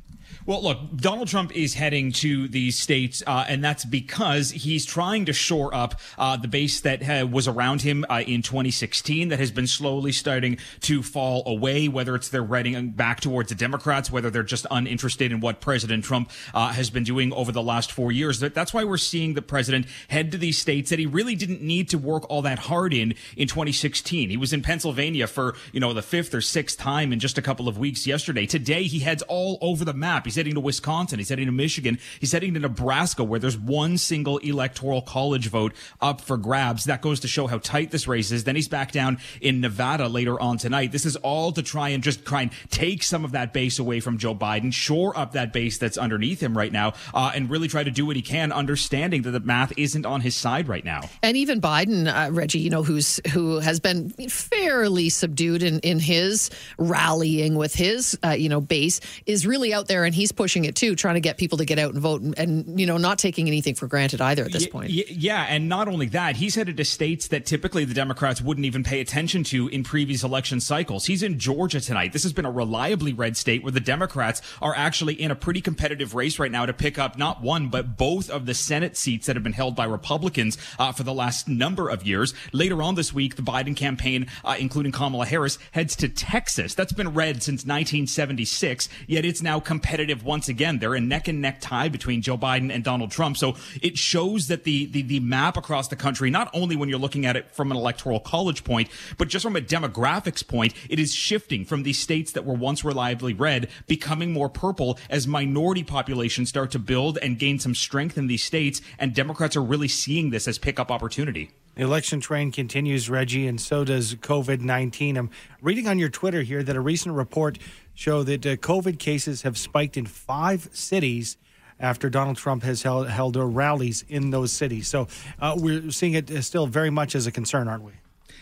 Well, 0.46 0.62
look, 0.62 0.78
Donald 0.94 1.26
Trump 1.26 1.56
is 1.56 1.74
heading 1.74 2.12
to 2.12 2.46
these 2.46 2.78
states, 2.78 3.20
uh, 3.26 3.44
and 3.48 3.64
that's 3.64 3.84
because 3.84 4.52
he's 4.52 4.86
trying 4.86 5.24
to 5.24 5.32
shore 5.32 5.74
up 5.74 5.98
uh, 6.16 6.36
the 6.36 6.46
base 6.46 6.80
that 6.82 7.02
uh, 7.02 7.26
was 7.26 7.48
around 7.48 7.82
him 7.82 8.04
uh, 8.08 8.22
in 8.24 8.42
2016 8.42 9.30
that 9.30 9.40
has 9.40 9.50
been 9.50 9.66
slowly 9.66 10.12
starting 10.12 10.56
to 10.82 11.02
fall 11.02 11.42
away, 11.46 11.88
whether 11.88 12.14
it's 12.14 12.28
they're 12.28 12.46
heading 12.46 12.90
back 12.90 13.18
towards 13.18 13.48
the 13.48 13.56
Democrats, 13.56 14.12
whether 14.12 14.30
they're 14.30 14.44
just 14.44 14.68
uninterested 14.70 15.32
in 15.32 15.40
what 15.40 15.60
President 15.60 16.04
Trump 16.04 16.30
uh, 16.54 16.68
has 16.68 16.90
been 16.90 17.02
doing 17.02 17.32
over 17.32 17.50
the 17.50 17.60
last 17.60 17.90
four 17.90 18.12
years. 18.12 18.38
That's 18.38 18.72
why 18.72 18.84
we're 18.84 18.98
seeing 18.98 19.34
the 19.34 19.42
president 19.42 19.86
head 20.06 20.30
to 20.30 20.38
these 20.38 20.58
states 20.58 20.90
that 20.90 21.00
he 21.00 21.06
really 21.06 21.34
didn't 21.34 21.60
need 21.60 21.88
to 21.88 21.98
work 21.98 22.24
all 22.30 22.42
that 22.42 22.60
hard 22.60 22.94
in 22.94 23.16
in 23.36 23.48
2016. 23.48 24.30
He 24.30 24.36
was 24.36 24.52
in 24.52 24.62
Pennsylvania 24.62 25.26
for, 25.26 25.56
you 25.72 25.80
know, 25.80 25.92
the 25.92 26.02
fifth 26.02 26.32
or 26.32 26.40
sixth 26.40 26.78
time 26.78 27.12
in 27.12 27.18
just 27.18 27.36
a 27.36 27.42
couple 27.42 27.66
of 27.66 27.78
weeks 27.78 28.06
yesterday. 28.06 28.46
Today, 28.46 28.84
he 28.84 29.00
heads 29.00 29.22
all 29.22 29.58
over 29.60 29.84
the 29.84 29.92
map. 29.92 30.24
He's 30.24 30.35
heading 30.36 30.54
to 30.54 30.60
Wisconsin. 30.60 31.18
He's 31.18 31.28
heading 31.28 31.46
to 31.46 31.52
Michigan. 31.52 31.98
He's 32.20 32.32
heading 32.32 32.54
to 32.54 32.60
Nebraska, 32.60 33.24
where 33.24 33.40
there's 33.40 33.58
one 33.58 33.98
single 33.98 34.38
electoral 34.38 35.02
college 35.02 35.48
vote 35.48 35.74
up 36.00 36.20
for 36.20 36.36
grabs. 36.36 36.84
That 36.84 37.02
goes 37.02 37.20
to 37.20 37.28
show 37.28 37.46
how 37.46 37.58
tight 37.58 37.90
this 37.90 38.06
race 38.08 38.30
is. 38.30 38.44
Then 38.44 38.56
he's 38.56 38.68
back 38.68 38.92
down 38.92 39.18
in 39.40 39.60
Nevada 39.60 40.08
later 40.08 40.40
on 40.40 40.58
tonight. 40.58 40.92
This 40.92 41.06
is 41.06 41.16
all 41.16 41.52
to 41.52 41.62
try 41.62 41.90
and 41.90 42.02
just 42.02 42.24
try 42.24 42.42
and 42.42 42.50
take 42.70 43.02
some 43.02 43.24
of 43.24 43.32
that 43.32 43.52
base 43.52 43.78
away 43.78 44.00
from 44.00 44.18
Joe 44.18 44.34
Biden, 44.34 44.72
shore 44.72 45.16
up 45.16 45.32
that 45.32 45.52
base 45.52 45.78
that's 45.78 45.98
underneath 45.98 46.40
him 46.42 46.56
right 46.56 46.72
now, 46.72 46.94
uh, 47.14 47.32
and 47.34 47.50
really 47.50 47.68
try 47.68 47.84
to 47.84 47.90
do 47.90 48.06
what 48.06 48.16
he 48.16 48.22
can, 48.22 48.52
understanding 48.52 49.22
that 49.22 49.30
the 49.30 49.40
math 49.40 49.72
isn't 49.76 50.06
on 50.06 50.20
his 50.20 50.36
side 50.36 50.68
right 50.68 50.84
now. 50.84 51.02
And 51.22 51.36
even 51.36 51.60
Biden, 51.60 52.06
uh, 52.06 52.32
Reggie, 52.32 52.58
you 52.58 52.70
know, 52.70 52.82
who's 52.82 53.20
who 53.32 53.58
has 53.58 53.80
been 53.80 54.10
fairly 54.10 55.08
subdued 55.08 55.62
in 55.62 55.80
in 55.80 55.98
his 55.98 56.50
rallying 56.78 57.54
with 57.56 57.74
his 57.74 58.18
uh, 58.24 58.30
you 58.30 58.48
know 58.48 58.60
base, 58.60 59.00
is 59.26 59.46
really 59.46 59.72
out 59.72 59.88
there 59.88 60.04
and 60.04 60.14
he's 60.14 60.25
pushing 60.32 60.64
it 60.64 60.74
too, 60.74 60.94
trying 60.94 61.14
to 61.14 61.20
get 61.20 61.36
people 61.38 61.58
to 61.58 61.64
get 61.64 61.78
out 61.78 61.92
and 61.92 62.00
vote, 62.00 62.20
and, 62.20 62.38
and 62.38 62.80
you 62.80 62.86
know, 62.86 62.96
not 62.96 63.18
taking 63.18 63.46
anything 63.46 63.74
for 63.74 63.86
granted 63.86 64.20
either 64.20 64.44
at 64.44 64.52
this 64.52 64.64
y- 64.64 64.70
point. 64.70 64.90
Y- 64.90 65.04
yeah, 65.08 65.46
and 65.48 65.68
not 65.68 65.88
only 65.88 66.06
that, 66.06 66.36
he's 66.36 66.54
headed 66.54 66.76
to 66.76 66.84
states 66.84 67.28
that 67.28 67.46
typically 67.46 67.84
the 67.84 67.94
Democrats 67.94 68.40
wouldn't 68.40 68.64
even 68.64 68.82
pay 68.82 69.00
attention 69.00 69.44
to 69.44 69.68
in 69.68 69.82
previous 69.84 70.22
election 70.22 70.60
cycles. 70.60 71.06
He's 71.06 71.22
in 71.22 71.38
Georgia 71.38 71.80
tonight. 71.80 72.12
This 72.12 72.22
has 72.22 72.32
been 72.32 72.46
a 72.46 72.50
reliably 72.50 73.12
red 73.12 73.36
state 73.36 73.62
where 73.62 73.72
the 73.72 73.80
Democrats 73.80 74.42
are 74.60 74.74
actually 74.74 75.14
in 75.14 75.30
a 75.30 75.34
pretty 75.34 75.60
competitive 75.60 76.14
race 76.14 76.38
right 76.38 76.50
now 76.50 76.66
to 76.66 76.72
pick 76.72 76.98
up 76.98 77.18
not 77.18 77.42
one 77.42 77.68
but 77.68 77.96
both 77.96 78.30
of 78.30 78.46
the 78.46 78.54
Senate 78.54 78.96
seats 78.96 79.26
that 79.26 79.36
have 79.36 79.42
been 79.42 79.52
held 79.52 79.76
by 79.76 79.84
Republicans 79.84 80.58
uh, 80.78 80.92
for 80.92 81.02
the 81.02 81.12
last 81.12 81.48
number 81.48 81.88
of 81.88 82.06
years. 82.06 82.34
Later 82.52 82.82
on 82.82 82.94
this 82.94 83.12
week, 83.12 83.36
the 83.36 83.42
Biden 83.42 83.76
campaign, 83.76 84.26
uh, 84.44 84.56
including 84.58 84.92
Kamala 84.92 85.26
Harris, 85.26 85.58
heads 85.72 85.96
to 85.96 86.08
Texas. 86.08 86.74
That's 86.74 86.92
been 86.92 87.14
red 87.14 87.42
since 87.42 87.64
1976, 87.64 88.88
yet 89.06 89.24
it's 89.24 89.42
now 89.42 89.60
competitive 89.60 90.15
once 90.22 90.48
again. 90.48 90.78
They're 90.78 90.94
a 90.94 91.00
neck 91.00 91.28
and 91.28 91.40
neck 91.40 91.60
tie 91.60 91.88
between 91.88 92.22
Joe 92.22 92.36
Biden 92.36 92.72
and 92.72 92.84
Donald 92.84 93.10
Trump. 93.10 93.36
So 93.36 93.56
it 93.82 93.96
shows 93.96 94.48
that 94.48 94.64
the, 94.64 94.86
the, 94.86 95.02
the 95.02 95.20
map 95.20 95.56
across 95.56 95.88
the 95.88 95.96
country, 95.96 96.30
not 96.30 96.50
only 96.52 96.76
when 96.76 96.88
you're 96.88 96.98
looking 96.98 97.26
at 97.26 97.36
it 97.36 97.50
from 97.50 97.70
an 97.70 97.76
electoral 97.76 98.20
college 98.20 98.64
point, 98.64 98.88
but 99.18 99.28
just 99.28 99.44
from 99.44 99.56
a 99.56 99.60
demographics 99.60 100.46
point, 100.46 100.74
it 100.88 100.98
is 100.98 101.14
shifting 101.14 101.64
from 101.64 101.82
these 101.82 101.98
states 101.98 102.32
that 102.32 102.44
were 102.44 102.54
once 102.54 102.84
reliably 102.84 103.34
red, 103.34 103.68
becoming 103.86 104.32
more 104.32 104.48
purple 104.48 104.98
as 105.10 105.26
minority 105.26 105.82
populations 105.82 106.48
start 106.48 106.70
to 106.70 106.78
build 106.78 107.18
and 107.18 107.38
gain 107.38 107.58
some 107.58 107.74
strength 107.74 108.18
in 108.18 108.26
these 108.26 108.42
states. 108.42 108.80
And 108.98 109.14
Democrats 109.14 109.56
are 109.56 109.62
really 109.62 109.88
seeing 109.88 110.30
this 110.30 110.48
as 110.48 110.58
pickup 110.58 110.90
opportunity. 110.90 111.50
The 111.76 111.82
election 111.82 112.20
train 112.20 112.52
continues, 112.52 113.10
Reggie, 113.10 113.46
and 113.46 113.60
so 113.60 113.84
does 113.84 114.14
COVID 114.14 114.60
19. 114.60 115.18
I'm 115.18 115.30
reading 115.60 115.86
on 115.86 115.98
your 115.98 116.08
Twitter 116.08 116.40
here 116.40 116.62
that 116.62 116.74
a 116.74 116.80
recent 116.80 117.14
report 117.14 117.58
showed 117.96 118.26
that 118.26 118.46
uh, 118.46 118.54
COVID 118.56 119.00
cases 119.00 119.42
have 119.42 119.58
spiked 119.58 119.96
in 119.96 120.06
five 120.06 120.68
cities 120.72 121.36
after 121.80 122.08
Donald 122.08 122.36
Trump 122.36 122.62
has 122.62 122.82
held, 122.82 123.08
held 123.08 123.36
rallies 123.36 124.04
in 124.08 124.30
those 124.30 124.52
cities. 124.52 124.86
So 124.86 125.08
uh, 125.40 125.56
we're 125.58 125.90
seeing 125.90 126.14
it 126.14 126.30
uh, 126.30 126.40
still 126.42 126.66
very 126.66 126.90
much 126.90 127.14
as 127.16 127.26
a 127.26 127.32
concern, 127.32 127.66
aren't 127.66 127.82
we? 127.82 127.92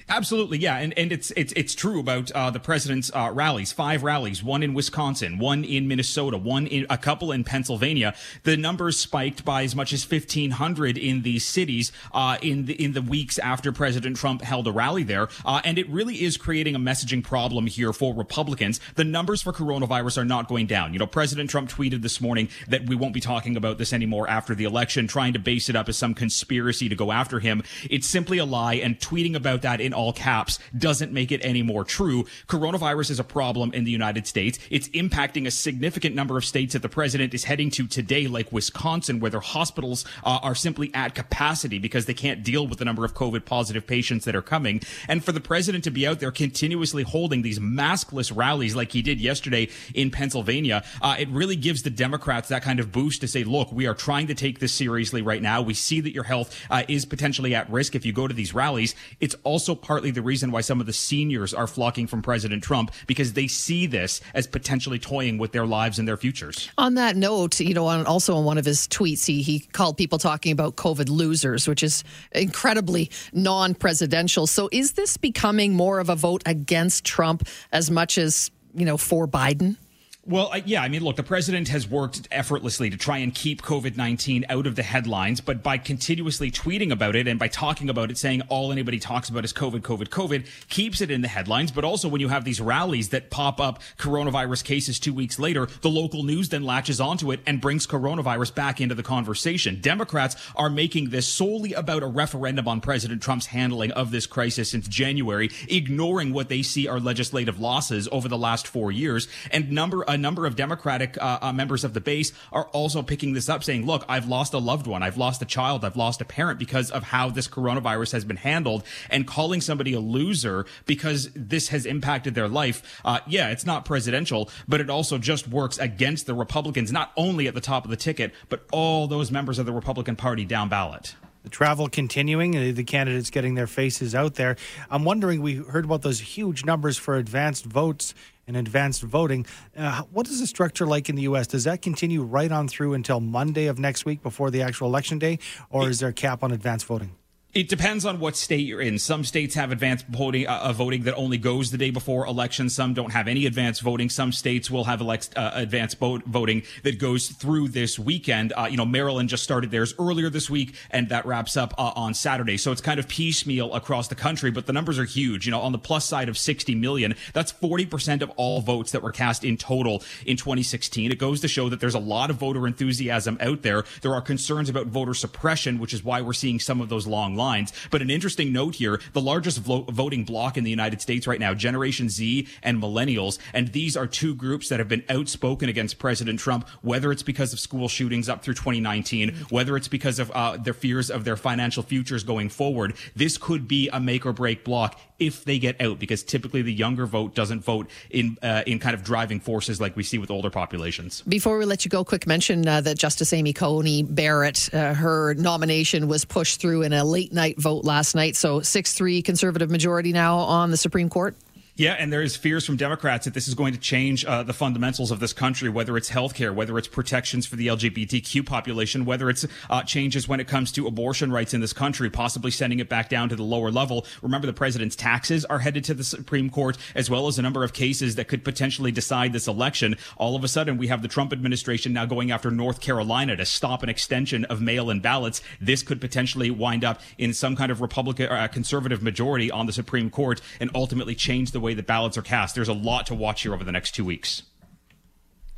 Absolutely, 0.06 0.58
yeah, 0.58 0.76
and 0.76 0.96
and 0.98 1.12
it's 1.12 1.30
it's 1.30 1.52
it's 1.56 1.74
true 1.74 1.98
about 1.98 2.30
uh, 2.32 2.50
the 2.50 2.60
president's 2.60 3.10
uh, 3.14 3.30
rallies. 3.32 3.72
Five 3.72 4.02
rallies, 4.02 4.42
one 4.42 4.62
in 4.62 4.74
Wisconsin, 4.74 5.38
one 5.38 5.64
in 5.64 5.88
Minnesota, 5.88 6.36
one 6.36 6.66
in 6.66 6.86
a 6.90 6.98
couple 6.98 7.32
in 7.32 7.42
Pennsylvania. 7.42 8.14
The 8.42 8.58
numbers 8.58 8.98
spiked 8.98 9.46
by 9.46 9.62
as 9.62 9.74
much 9.74 9.94
as 9.94 10.04
fifteen 10.04 10.52
hundred 10.52 10.98
in 10.98 11.22
these 11.22 11.46
cities 11.46 11.90
uh, 12.12 12.36
in 12.42 12.66
the 12.66 12.74
in 12.84 12.92
the 12.92 13.00
weeks 13.00 13.38
after 13.38 13.72
President 13.72 14.18
Trump 14.18 14.42
held 14.42 14.66
a 14.66 14.72
rally 14.72 15.04
there, 15.04 15.28
uh, 15.46 15.62
and 15.64 15.78
it 15.78 15.88
really 15.88 16.22
is 16.22 16.36
creating 16.36 16.74
a 16.74 16.78
messaging 16.78 17.24
problem 17.24 17.66
here 17.66 17.94
for 17.94 18.12
Republicans. 18.14 18.80
The 18.96 19.04
numbers 19.04 19.40
for 19.40 19.54
coronavirus 19.54 20.18
are 20.18 20.24
not 20.26 20.48
going 20.48 20.66
down. 20.66 20.92
You 20.92 20.98
know, 20.98 21.06
President 21.06 21.48
Trump 21.48 21.70
tweeted 21.70 22.02
this 22.02 22.20
morning 22.20 22.50
that 22.68 22.86
we 22.86 22.94
won't 22.94 23.14
be 23.14 23.20
talking 23.20 23.56
about 23.56 23.78
this 23.78 23.94
anymore 23.94 24.28
after 24.28 24.54
the 24.54 24.64
election, 24.64 25.08
trying 25.08 25.32
to 25.32 25.38
base 25.38 25.70
it 25.70 25.76
up 25.76 25.88
as 25.88 25.96
some 25.96 26.12
conspiracy 26.12 26.90
to 26.90 26.94
go 26.94 27.10
after 27.10 27.40
him. 27.40 27.62
It's 27.88 28.06
simply 28.06 28.36
a 28.36 28.44
lie, 28.44 28.74
and 28.74 28.98
tweeting 28.98 29.34
about 29.34 29.62
that 29.62 29.80
in 29.80 29.93
all 29.94 30.12
caps 30.12 30.58
doesn't 30.76 31.12
make 31.12 31.32
it 31.32 31.40
any 31.44 31.62
more 31.62 31.84
true. 31.84 32.24
Coronavirus 32.48 33.10
is 33.10 33.20
a 33.20 33.24
problem 33.24 33.72
in 33.72 33.84
the 33.84 33.90
United 33.90 34.26
States. 34.26 34.58
It's 34.70 34.88
impacting 34.90 35.46
a 35.46 35.50
significant 35.50 36.14
number 36.14 36.36
of 36.36 36.44
states 36.44 36.74
that 36.74 36.82
the 36.82 36.88
president 36.88 37.32
is 37.34 37.44
heading 37.44 37.70
to 37.70 37.86
today, 37.86 38.26
like 38.26 38.52
Wisconsin, 38.52 39.20
where 39.20 39.30
their 39.30 39.40
hospitals 39.40 40.04
uh, 40.24 40.40
are 40.42 40.54
simply 40.54 40.90
at 40.94 41.14
capacity 41.14 41.78
because 41.78 42.06
they 42.06 42.14
can't 42.14 42.42
deal 42.42 42.66
with 42.66 42.78
the 42.78 42.84
number 42.84 43.04
of 43.04 43.14
COVID 43.14 43.44
positive 43.44 43.86
patients 43.86 44.24
that 44.24 44.34
are 44.34 44.42
coming. 44.42 44.80
And 45.08 45.24
for 45.24 45.32
the 45.32 45.40
president 45.40 45.84
to 45.84 45.90
be 45.90 46.06
out 46.06 46.20
there 46.20 46.30
continuously 46.30 47.02
holding 47.02 47.42
these 47.42 47.58
maskless 47.58 48.34
rallies 48.34 48.74
like 48.74 48.92
he 48.92 49.02
did 49.02 49.20
yesterday 49.20 49.68
in 49.94 50.10
Pennsylvania, 50.10 50.84
uh, 51.00 51.16
it 51.18 51.28
really 51.28 51.56
gives 51.56 51.82
the 51.82 51.90
Democrats 51.90 52.48
that 52.48 52.62
kind 52.62 52.80
of 52.80 52.92
boost 52.92 53.20
to 53.20 53.28
say, 53.28 53.44
look, 53.44 53.70
we 53.72 53.86
are 53.86 53.94
trying 53.94 54.26
to 54.26 54.34
take 54.34 54.58
this 54.58 54.72
seriously 54.72 55.22
right 55.22 55.42
now. 55.42 55.62
We 55.62 55.74
see 55.74 56.00
that 56.00 56.12
your 56.12 56.24
health 56.24 56.58
uh, 56.70 56.82
is 56.88 57.04
potentially 57.04 57.54
at 57.54 57.70
risk 57.70 57.94
if 57.94 58.04
you 58.04 58.12
go 58.12 58.26
to 58.26 58.34
these 58.34 58.54
rallies. 58.54 58.94
It's 59.20 59.36
also 59.44 59.74
partly 59.84 60.10
the 60.10 60.22
reason 60.22 60.50
why 60.50 60.62
some 60.62 60.80
of 60.80 60.86
the 60.86 60.92
seniors 60.92 61.52
are 61.52 61.66
flocking 61.66 62.06
from 62.06 62.22
President 62.22 62.62
Trump 62.62 62.90
because 63.06 63.34
they 63.34 63.46
see 63.46 63.86
this 63.86 64.22
as 64.32 64.46
potentially 64.46 64.98
toying 64.98 65.36
with 65.36 65.52
their 65.52 65.66
lives 65.66 65.98
and 65.98 66.08
their 66.08 66.16
futures. 66.16 66.70
On 66.78 66.94
that 66.94 67.16
note, 67.16 67.60
you 67.60 67.74
know, 67.74 67.86
on, 67.86 68.06
also 68.06 68.34
on 68.34 68.44
one 68.44 68.56
of 68.56 68.64
his 68.64 68.88
tweets, 68.88 69.26
he, 69.26 69.42
he 69.42 69.60
called 69.60 69.98
people 69.98 70.16
talking 70.18 70.52
about 70.52 70.76
COVID 70.76 71.10
losers, 71.10 71.68
which 71.68 71.82
is 71.82 72.02
incredibly 72.32 73.10
non 73.34 73.74
presidential. 73.74 74.46
So 74.46 74.70
is 74.72 74.92
this 74.92 75.18
becoming 75.18 75.74
more 75.74 75.98
of 75.98 76.08
a 76.08 76.16
vote 76.16 76.42
against 76.46 77.04
Trump 77.04 77.46
as 77.70 77.90
much 77.90 78.16
as, 78.16 78.50
you 78.74 78.86
know, 78.86 78.96
for 78.96 79.28
Biden? 79.28 79.76
Well, 80.26 80.50
yeah, 80.64 80.80
I 80.80 80.88
mean, 80.88 81.04
look, 81.04 81.16
the 81.16 81.22
president 81.22 81.68
has 81.68 81.86
worked 81.86 82.28
effortlessly 82.30 82.88
to 82.88 82.96
try 82.96 83.18
and 83.18 83.34
keep 83.34 83.60
COVID 83.60 83.98
19 83.98 84.46
out 84.48 84.66
of 84.66 84.74
the 84.74 84.82
headlines, 84.82 85.42
but 85.42 85.62
by 85.62 85.76
continuously 85.76 86.50
tweeting 86.50 86.90
about 86.90 87.14
it 87.14 87.28
and 87.28 87.38
by 87.38 87.48
talking 87.48 87.90
about 87.90 88.10
it, 88.10 88.16
saying 88.16 88.40
all 88.48 88.72
anybody 88.72 88.98
talks 88.98 89.28
about 89.28 89.44
is 89.44 89.52
COVID, 89.52 89.80
COVID, 89.80 90.08
COVID, 90.08 90.46
keeps 90.70 91.02
it 91.02 91.10
in 91.10 91.20
the 91.20 91.28
headlines. 91.28 91.72
But 91.72 91.84
also, 91.84 92.08
when 92.08 92.22
you 92.22 92.28
have 92.28 92.46
these 92.46 92.58
rallies 92.58 93.10
that 93.10 93.28
pop 93.28 93.60
up 93.60 93.82
coronavirus 93.98 94.64
cases 94.64 94.98
two 94.98 95.12
weeks 95.12 95.38
later, 95.38 95.66
the 95.82 95.90
local 95.90 96.22
news 96.22 96.48
then 96.48 96.64
latches 96.64 97.02
onto 97.02 97.30
it 97.30 97.40
and 97.46 97.60
brings 97.60 97.86
coronavirus 97.86 98.54
back 98.54 98.80
into 98.80 98.94
the 98.94 99.02
conversation. 99.02 99.78
Democrats 99.82 100.36
are 100.56 100.70
making 100.70 101.10
this 101.10 101.28
solely 101.28 101.74
about 101.74 102.02
a 102.02 102.06
referendum 102.06 102.66
on 102.66 102.80
President 102.80 103.20
Trump's 103.20 103.46
handling 103.46 103.90
of 103.90 104.10
this 104.10 104.24
crisis 104.26 104.70
since 104.70 104.88
January, 104.88 105.50
ignoring 105.68 106.32
what 106.32 106.48
they 106.48 106.62
see 106.62 106.88
are 106.88 106.98
legislative 106.98 107.60
losses 107.60 108.08
over 108.10 108.26
the 108.26 108.38
last 108.38 108.66
four 108.66 108.90
years. 108.90 109.28
And 109.50 109.70
number, 109.70 110.02
a 110.14 110.18
number 110.18 110.46
of 110.46 110.56
Democratic 110.56 111.18
uh, 111.20 111.38
uh, 111.42 111.52
members 111.52 111.84
of 111.84 111.92
the 111.92 112.00
base 112.00 112.32
are 112.52 112.66
also 112.68 113.02
picking 113.02 113.34
this 113.34 113.48
up, 113.48 113.62
saying, 113.62 113.84
look, 113.84 114.04
I've 114.08 114.28
lost 114.28 114.54
a 114.54 114.58
loved 114.58 114.86
one. 114.86 115.02
I've 115.02 115.18
lost 115.18 115.42
a 115.42 115.44
child. 115.44 115.84
I've 115.84 115.96
lost 115.96 116.20
a 116.20 116.24
parent 116.24 116.58
because 116.58 116.90
of 116.90 117.02
how 117.02 117.28
this 117.30 117.48
coronavirus 117.48 118.12
has 118.12 118.24
been 118.24 118.36
handled 118.36 118.84
and 119.10 119.26
calling 119.26 119.60
somebody 119.60 119.92
a 119.92 120.00
loser 120.00 120.64
because 120.86 121.30
this 121.34 121.68
has 121.68 121.84
impacted 121.84 122.34
their 122.34 122.48
life. 122.48 123.00
Uh, 123.04 123.20
yeah, 123.26 123.50
it's 123.50 123.66
not 123.66 123.84
presidential, 123.84 124.48
but 124.66 124.80
it 124.80 124.88
also 124.88 125.18
just 125.18 125.48
works 125.48 125.76
against 125.78 126.26
the 126.26 126.34
Republicans, 126.34 126.92
not 126.92 127.12
only 127.16 127.46
at 127.46 127.54
the 127.54 127.60
top 127.60 127.84
of 127.84 127.90
the 127.90 127.96
ticket, 127.96 128.32
but 128.48 128.64
all 128.72 129.06
those 129.06 129.30
members 129.30 129.58
of 129.58 129.66
the 129.66 129.72
Republican 129.72 130.16
Party 130.16 130.44
down 130.44 130.68
ballot 130.68 131.14
the 131.44 131.50
travel 131.50 131.88
continuing, 131.88 132.56
uh, 132.56 132.72
the 132.74 132.84
candidates 132.84 133.30
getting 133.30 133.54
their 133.54 133.66
faces 133.66 134.14
out 134.14 134.34
there. 134.34 134.56
I'm 134.90 135.04
wondering, 135.04 135.42
we 135.42 135.56
heard 135.56 135.84
about 135.84 136.00
those 136.02 136.18
huge 136.18 136.64
numbers 136.64 136.96
for 136.96 137.16
advanced 137.16 137.66
votes 137.66 138.14
and 138.46 138.56
advanced 138.56 139.02
voting. 139.02 139.46
Uh, 139.76 140.02
what 140.12 140.28
is 140.28 140.40
the 140.40 140.46
structure 140.46 140.86
like 140.86 141.08
in 141.08 141.16
the 141.16 141.22
U.S.? 141.22 141.46
Does 141.46 141.64
that 141.64 141.82
continue 141.82 142.22
right 142.22 142.50
on 142.50 142.68
through 142.68 142.94
until 142.94 143.20
Monday 143.20 143.66
of 143.66 143.78
next 143.78 144.04
week 144.04 144.22
before 144.22 144.50
the 144.50 144.62
actual 144.62 144.88
election 144.88 145.18
day, 145.18 145.38
or 145.70 145.88
is 145.88 146.00
there 146.00 146.08
a 146.08 146.12
cap 146.12 146.42
on 146.42 146.52
advanced 146.52 146.86
voting? 146.86 147.12
It 147.54 147.68
depends 147.68 148.04
on 148.04 148.18
what 148.18 148.34
state 148.34 148.66
you're 148.66 148.80
in. 148.80 148.98
Some 148.98 149.22
states 149.22 149.54
have 149.54 149.70
advanced 149.70 150.08
voting, 150.08 150.48
uh, 150.48 150.58
uh, 150.64 150.72
voting 150.72 151.04
that 151.04 151.14
only 151.14 151.38
goes 151.38 151.70
the 151.70 151.78
day 151.78 151.90
before 151.90 152.26
election. 152.26 152.68
Some 152.68 152.94
don't 152.94 153.12
have 153.12 153.28
any 153.28 153.46
advanced 153.46 153.80
voting. 153.80 154.10
Some 154.10 154.32
states 154.32 154.72
will 154.72 154.82
have 154.82 155.00
elect, 155.00 155.32
uh, 155.36 155.52
advanced 155.54 156.00
vote, 156.00 156.24
voting 156.26 156.64
that 156.82 156.98
goes 156.98 157.28
through 157.28 157.68
this 157.68 157.96
weekend. 157.96 158.52
Uh, 158.56 158.66
you 158.68 158.76
know, 158.76 158.84
Maryland 158.84 159.28
just 159.28 159.44
started 159.44 159.70
theirs 159.70 159.94
earlier 160.00 160.30
this 160.30 160.50
week, 160.50 160.74
and 160.90 161.08
that 161.10 161.26
wraps 161.26 161.56
up 161.56 161.72
uh, 161.78 161.92
on 161.94 162.12
Saturday. 162.12 162.56
So 162.56 162.72
it's 162.72 162.80
kind 162.80 162.98
of 162.98 163.06
piecemeal 163.06 163.72
across 163.72 164.08
the 164.08 164.16
country, 164.16 164.50
but 164.50 164.66
the 164.66 164.72
numbers 164.72 164.98
are 164.98 165.04
huge. 165.04 165.46
You 165.46 165.52
know, 165.52 165.60
on 165.60 165.70
the 165.70 165.78
plus 165.78 166.04
side 166.04 166.28
of 166.28 166.36
60 166.36 166.74
million, 166.74 167.14
that's 167.34 167.52
40% 167.52 168.20
of 168.20 168.30
all 168.30 168.62
votes 168.62 168.90
that 168.90 169.00
were 169.00 169.12
cast 169.12 169.44
in 169.44 169.56
total 169.56 170.02
in 170.26 170.36
2016. 170.36 171.12
It 171.12 171.20
goes 171.20 171.40
to 171.42 171.46
show 171.46 171.68
that 171.68 171.78
there's 171.78 171.94
a 171.94 172.00
lot 172.00 172.30
of 172.30 172.36
voter 172.36 172.66
enthusiasm 172.66 173.38
out 173.40 173.62
there. 173.62 173.84
There 174.02 174.12
are 174.12 174.20
concerns 174.20 174.68
about 174.68 174.88
voter 174.88 175.14
suppression, 175.14 175.78
which 175.78 175.94
is 175.94 176.02
why 176.02 176.20
we're 176.20 176.32
seeing 176.32 176.58
some 176.58 176.80
of 176.80 176.88
those 176.88 177.06
long 177.06 177.36
lines 177.36 177.43
lines. 177.44 177.72
But 177.90 178.02
an 178.02 178.10
interesting 178.10 178.52
note 178.52 178.76
here 178.76 179.00
the 179.12 179.20
largest 179.20 179.58
vo- 179.58 179.86
voting 179.90 180.24
bloc 180.24 180.56
in 180.56 180.64
the 180.64 180.70
United 180.70 181.00
States 181.00 181.26
right 181.26 181.40
now, 181.40 181.52
Generation 181.54 182.08
Z 182.08 182.48
and 182.62 182.82
Millennials. 182.82 183.38
And 183.52 183.68
these 183.68 183.96
are 183.96 184.06
two 184.06 184.34
groups 184.34 184.68
that 184.68 184.78
have 184.78 184.88
been 184.88 185.04
outspoken 185.08 185.68
against 185.68 185.98
President 185.98 186.40
Trump, 186.40 186.68
whether 186.82 187.12
it's 187.12 187.22
because 187.22 187.52
of 187.52 187.60
school 187.60 187.88
shootings 187.88 188.28
up 188.28 188.42
through 188.42 188.54
2019, 188.54 189.34
whether 189.50 189.76
it's 189.76 189.88
because 189.88 190.18
of 190.18 190.30
uh, 190.30 190.56
their 190.56 190.74
fears 190.74 191.10
of 191.10 191.24
their 191.24 191.36
financial 191.36 191.82
futures 191.82 192.24
going 192.24 192.48
forward. 192.48 192.94
This 193.14 193.38
could 193.38 193.68
be 193.68 193.88
a 193.92 194.00
make 194.00 194.24
or 194.26 194.32
break 194.32 194.64
block 194.64 194.98
if 195.18 195.44
they 195.44 195.58
get 195.58 195.80
out, 195.80 195.98
because 195.98 196.22
typically 196.22 196.62
the 196.62 196.72
younger 196.72 197.06
vote 197.06 197.34
doesn't 197.34 197.60
vote 197.60 197.88
in 198.10 198.36
uh, 198.42 198.62
in 198.66 198.78
kind 198.78 198.94
of 198.94 199.04
driving 199.04 199.40
forces 199.40 199.80
like 199.80 199.96
we 199.96 200.02
see 200.02 200.18
with 200.18 200.30
older 200.30 200.50
populations. 200.50 201.22
Before 201.22 201.58
we 201.58 201.64
let 201.64 201.84
you 201.84 201.88
go, 201.88 202.04
quick 202.04 202.26
mention 202.26 202.66
uh, 202.66 202.80
that 202.80 202.98
Justice 202.98 203.32
Amy 203.32 203.52
Coney 203.52 204.02
Barrett, 204.02 204.72
uh, 204.74 204.94
her 204.94 205.34
nomination 205.34 206.08
was 206.08 206.24
pushed 206.24 206.60
through 206.60 206.82
in 206.82 206.92
a 206.92 207.04
late 207.04 207.32
night 207.34 207.58
vote 207.58 207.84
last 207.84 208.14
night. 208.14 208.36
So 208.36 208.60
6 208.60 208.92
3 208.92 209.22
conservative 209.22 209.70
majority 209.70 210.12
now 210.12 210.38
on 210.38 210.70
the 210.70 210.76
Supreme 210.76 211.10
Court. 211.10 211.36
Yeah, 211.76 211.96
and 211.98 212.12
there 212.12 212.22
is 212.22 212.36
fears 212.36 212.64
from 212.64 212.76
Democrats 212.76 213.24
that 213.24 213.34
this 213.34 213.48
is 213.48 213.54
going 213.54 213.72
to 213.72 213.80
change 213.80 214.24
uh, 214.24 214.44
the 214.44 214.52
fundamentals 214.52 215.10
of 215.10 215.18
this 215.18 215.32
country, 215.32 215.68
whether 215.68 215.96
it's 215.96 216.08
healthcare, 216.08 216.54
whether 216.54 216.78
it's 216.78 216.86
protections 216.86 217.46
for 217.46 217.56
the 217.56 217.66
LGBTQ 217.66 218.46
population, 218.46 219.04
whether 219.04 219.28
it's 219.28 219.44
uh, 219.68 219.82
changes 219.82 220.28
when 220.28 220.38
it 220.38 220.46
comes 220.46 220.70
to 220.70 220.86
abortion 220.86 221.32
rights 221.32 221.52
in 221.52 221.60
this 221.60 221.72
country, 221.72 222.08
possibly 222.08 222.52
sending 222.52 222.78
it 222.78 222.88
back 222.88 223.08
down 223.08 223.28
to 223.28 223.34
the 223.34 223.42
lower 223.42 223.72
level. 223.72 224.06
Remember, 224.22 224.46
the 224.46 224.52
president's 224.52 224.94
taxes 224.94 225.44
are 225.46 225.58
headed 225.58 225.82
to 225.82 225.94
the 225.94 226.04
Supreme 226.04 226.48
Court, 226.48 226.78
as 226.94 227.10
well 227.10 227.26
as 227.26 227.40
a 227.40 227.42
number 227.42 227.64
of 227.64 227.72
cases 227.72 228.14
that 228.14 228.28
could 228.28 228.44
potentially 228.44 228.92
decide 228.92 229.32
this 229.32 229.48
election. 229.48 229.96
All 230.16 230.36
of 230.36 230.44
a 230.44 230.48
sudden, 230.48 230.78
we 230.78 230.86
have 230.86 231.02
the 231.02 231.08
Trump 231.08 231.32
administration 231.32 231.92
now 231.92 232.06
going 232.06 232.30
after 232.30 232.52
North 232.52 232.80
Carolina 232.80 233.34
to 233.34 233.44
stop 233.44 233.82
an 233.82 233.88
extension 233.88 234.44
of 234.44 234.60
mail-in 234.60 235.00
ballots. 235.00 235.42
This 235.60 235.82
could 235.82 236.00
potentially 236.00 236.52
wind 236.52 236.84
up 236.84 237.00
in 237.18 237.34
some 237.34 237.56
kind 237.56 237.72
of 237.72 237.80
Republican 237.80 238.30
or 238.30 238.36
uh, 238.36 238.46
conservative 238.46 239.02
majority 239.02 239.50
on 239.50 239.66
the 239.66 239.72
Supreme 239.72 240.08
Court 240.08 240.40
and 240.60 240.70
ultimately 240.72 241.16
change 241.16 241.50
the 241.50 241.63
way 241.64 241.74
the 241.74 241.82
ballots 241.82 242.16
are 242.16 242.22
cast. 242.22 242.54
There's 242.54 242.68
a 242.68 242.74
lot 242.74 243.06
to 243.06 243.14
watch 243.14 243.42
here 243.42 243.54
over 243.54 243.64
the 243.64 243.72
next 243.72 243.92
two 243.92 244.04
weeks. 244.04 244.42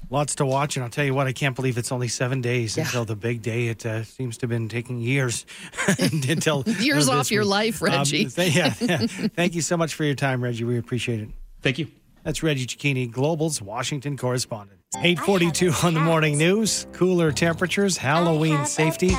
Lots 0.09 0.37
to 0.37 0.47
watch, 0.47 0.77
and 0.77 0.85
I'll 0.85 0.91
tell 0.91 1.05
you 1.05 1.15
what, 1.15 1.27
I 1.27 1.33
can't 1.33 1.57
believe 1.57 1.77
it's 1.77 1.91
only 1.91 2.07
seven 2.07 2.41
days 2.41 2.77
yeah. 2.77 2.85
until 2.85 3.05
the 3.05 3.17
big 3.17 3.43
day. 3.43 3.67
It 3.67 3.85
uh, 3.85 4.05
seems 4.05 4.39
to 4.39 4.45
have 4.45 4.51
been 4.51 4.69
taking 4.69 5.01
years 5.01 5.45
until 5.99 6.63
years 6.79 7.09
off 7.09 7.31
your 7.33 7.45
life, 7.45 7.83
um, 7.83 7.89
Reggie. 7.89 8.27
Um, 8.27 8.31
th- 8.37 8.55
yeah, 8.55 8.75
yeah. 8.81 8.99
Thank 9.35 9.57
you 9.57 9.63
so 9.63 9.77
much 9.77 9.95
for 9.95 10.05
your 10.05 10.15
time, 10.15 10.43
Reggie. 10.43 10.63
We 10.63 10.79
appreciate 10.79 11.21
it. 11.21 11.29
Thank 11.61 11.79
you. 11.79 11.89
That's 12.23 12.43
Reggie 12.43 12.67
Cecchini, 12.67 13.11
Global's 13.11 13.61
Washington 13.61 14.17
correspondent. 14.17 14.81
842 14.97 15.73
on 15.85 15.95
the 15.95 16.01
morning 16.01 16.39
news. 16.39 16.87
Cooler 16.93 17.33
temperatures, 17.33 17.97
Halloween 17.97 18.65
safety, 18.65 19.17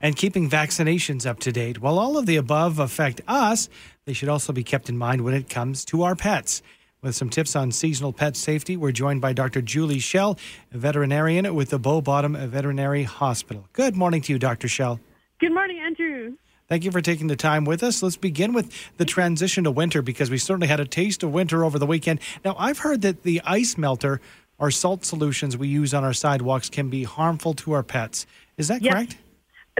and 0.00 0.16
keeping 0.16 0.48
vaccinations 0.50 1.26
up 1.26 1.38
to 1.40 1.52
date. 1.52 1.80
While 1.80 1.98
all 1.98 2.18
of 2.18 2.26
the 2.26 2.36
above 2.36 2.78
affect 2.78 3.20
us, 3.26 3.68
they 4.04 4.12
should 4.12 4.28
also 4.28 4.52
be 4.52 4.64
kept 4.64 4.88
in 4.88 4.96
mind 4.98 5.22
when 5.22 5.34
it 5.34 5.48
comes 5.48 5.84
to 5.86 6.02
our 6.02 6.14
pets. 6.14 6.62
With 7.02 7.14
some 7.14 7.30
tips 7.30 7.54
on 7.54 7.72
seasonal 7.72 8.12
pet 8.12 8.36
safety, 8.36 8.76
we're 8.76 8.92
joined 8.92 9.20
by 9.20 9.32
Dr. 9.32 9.62
Julie 9.62 9.98
Shell, 9.98 10.38
a 10.72 10.78
veterinarian 10.78 11.54
with 11.54 11.70
the 11.70 11.78
Bow 11.78 12.00
Bottom 12.00 12.34
Veterinary 12.34 13.04
Hospital. 13.04 13.68
Good 13.74 13.94
morning 13.94 14.22
to 14.22 14.32
you, 14.32 14.38
Dr. 14.38 14.66
Shell. 14.66 14.98
Good 15.38 15.52
morning, 15.52 15.78
Andrew. 15.78 16.36
Thank 16.68 16.84
you 16.84 16.90
for 16.90 17.00
taking 17.00 17.28
the 17.28 17.36
time 17.36 17.64
with 17.64 17.82
us. 17.82 18.02
Let's 18.02 18.16
begin 18.16 18.52
with 18.52 18.72
the 18.96 19.04
transition 19.04 19.64
to 19.64 19.70
winter 19.70 20.02
because 20.02 20.30
we 20.30 20.38
certainly 20.38 20.66
had 20.66 20.80
a 20.80 20.84
taste 20.84 21.22
of 21.22 21.32
winter 21.32 21.64
over 21.64 21.78
the 21.78 21.86
weekend. 21.86 22.20
Now, 22.44 22.56
I've 22.58 22.78
heard 22.78 23.02
that 23.02 23.22
the 23.22 23.40
ice 23.44 23.78
melter 23.78 24.20
or 24.58 24.70
salt 24.70 25.04
solutions 25.04 25.56
we 25.56 25.68
use 25.68 25.94
on 25.94 26.02
our 26.02 26.14
sidewalks 26.14 26.68
can 26.68 26.88
be 26.88 27.04
harmful 27.04 27.54
to 27.54 27.72
our 27.72 27.82
pets. 27.82 28.26
Is 28.56 28.68
that 28.68 28.82
yes. 28.82 28.94
correct? 28.94 29.16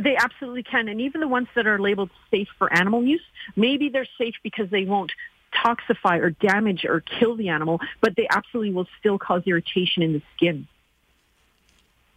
They 0.02 0.16
absolutely 0.16 0.62
can. 0.62 0.88
And 0.88 1.00
even 1.00 1.20
the 1.20 1.28
ones 1.28 1.48
that 1.54 1.66
are 1.66 1.78
labeled 1.78 2.11
safe 2.30 2.48
for 2.59 2.72
animal 2.72 3.02
use, 3.02 3.22
maybe 3.54 3.88
they're 3.88 4.09
safe 4.18 4.35
because 4.42 4.68
they 4.70 4.85
won't 4.85 5.12
toxify 5.54 6.20
or 6.20 6.30
damage 6.30 6.85
or 6.85 7.00
kill 7.00 7.37
the 7.37 7.48
animal, 7.48 7.80
but 8.00 8.14
they 8.16 8.26
absolutely 8.30 8.72
will 8.72 8.88
still 8.98 9.18
cause 9.18 9.42
irritation 9.46 10.02
in 10.02 10.12
the 10.12 10.22
skin. 10.37 10.68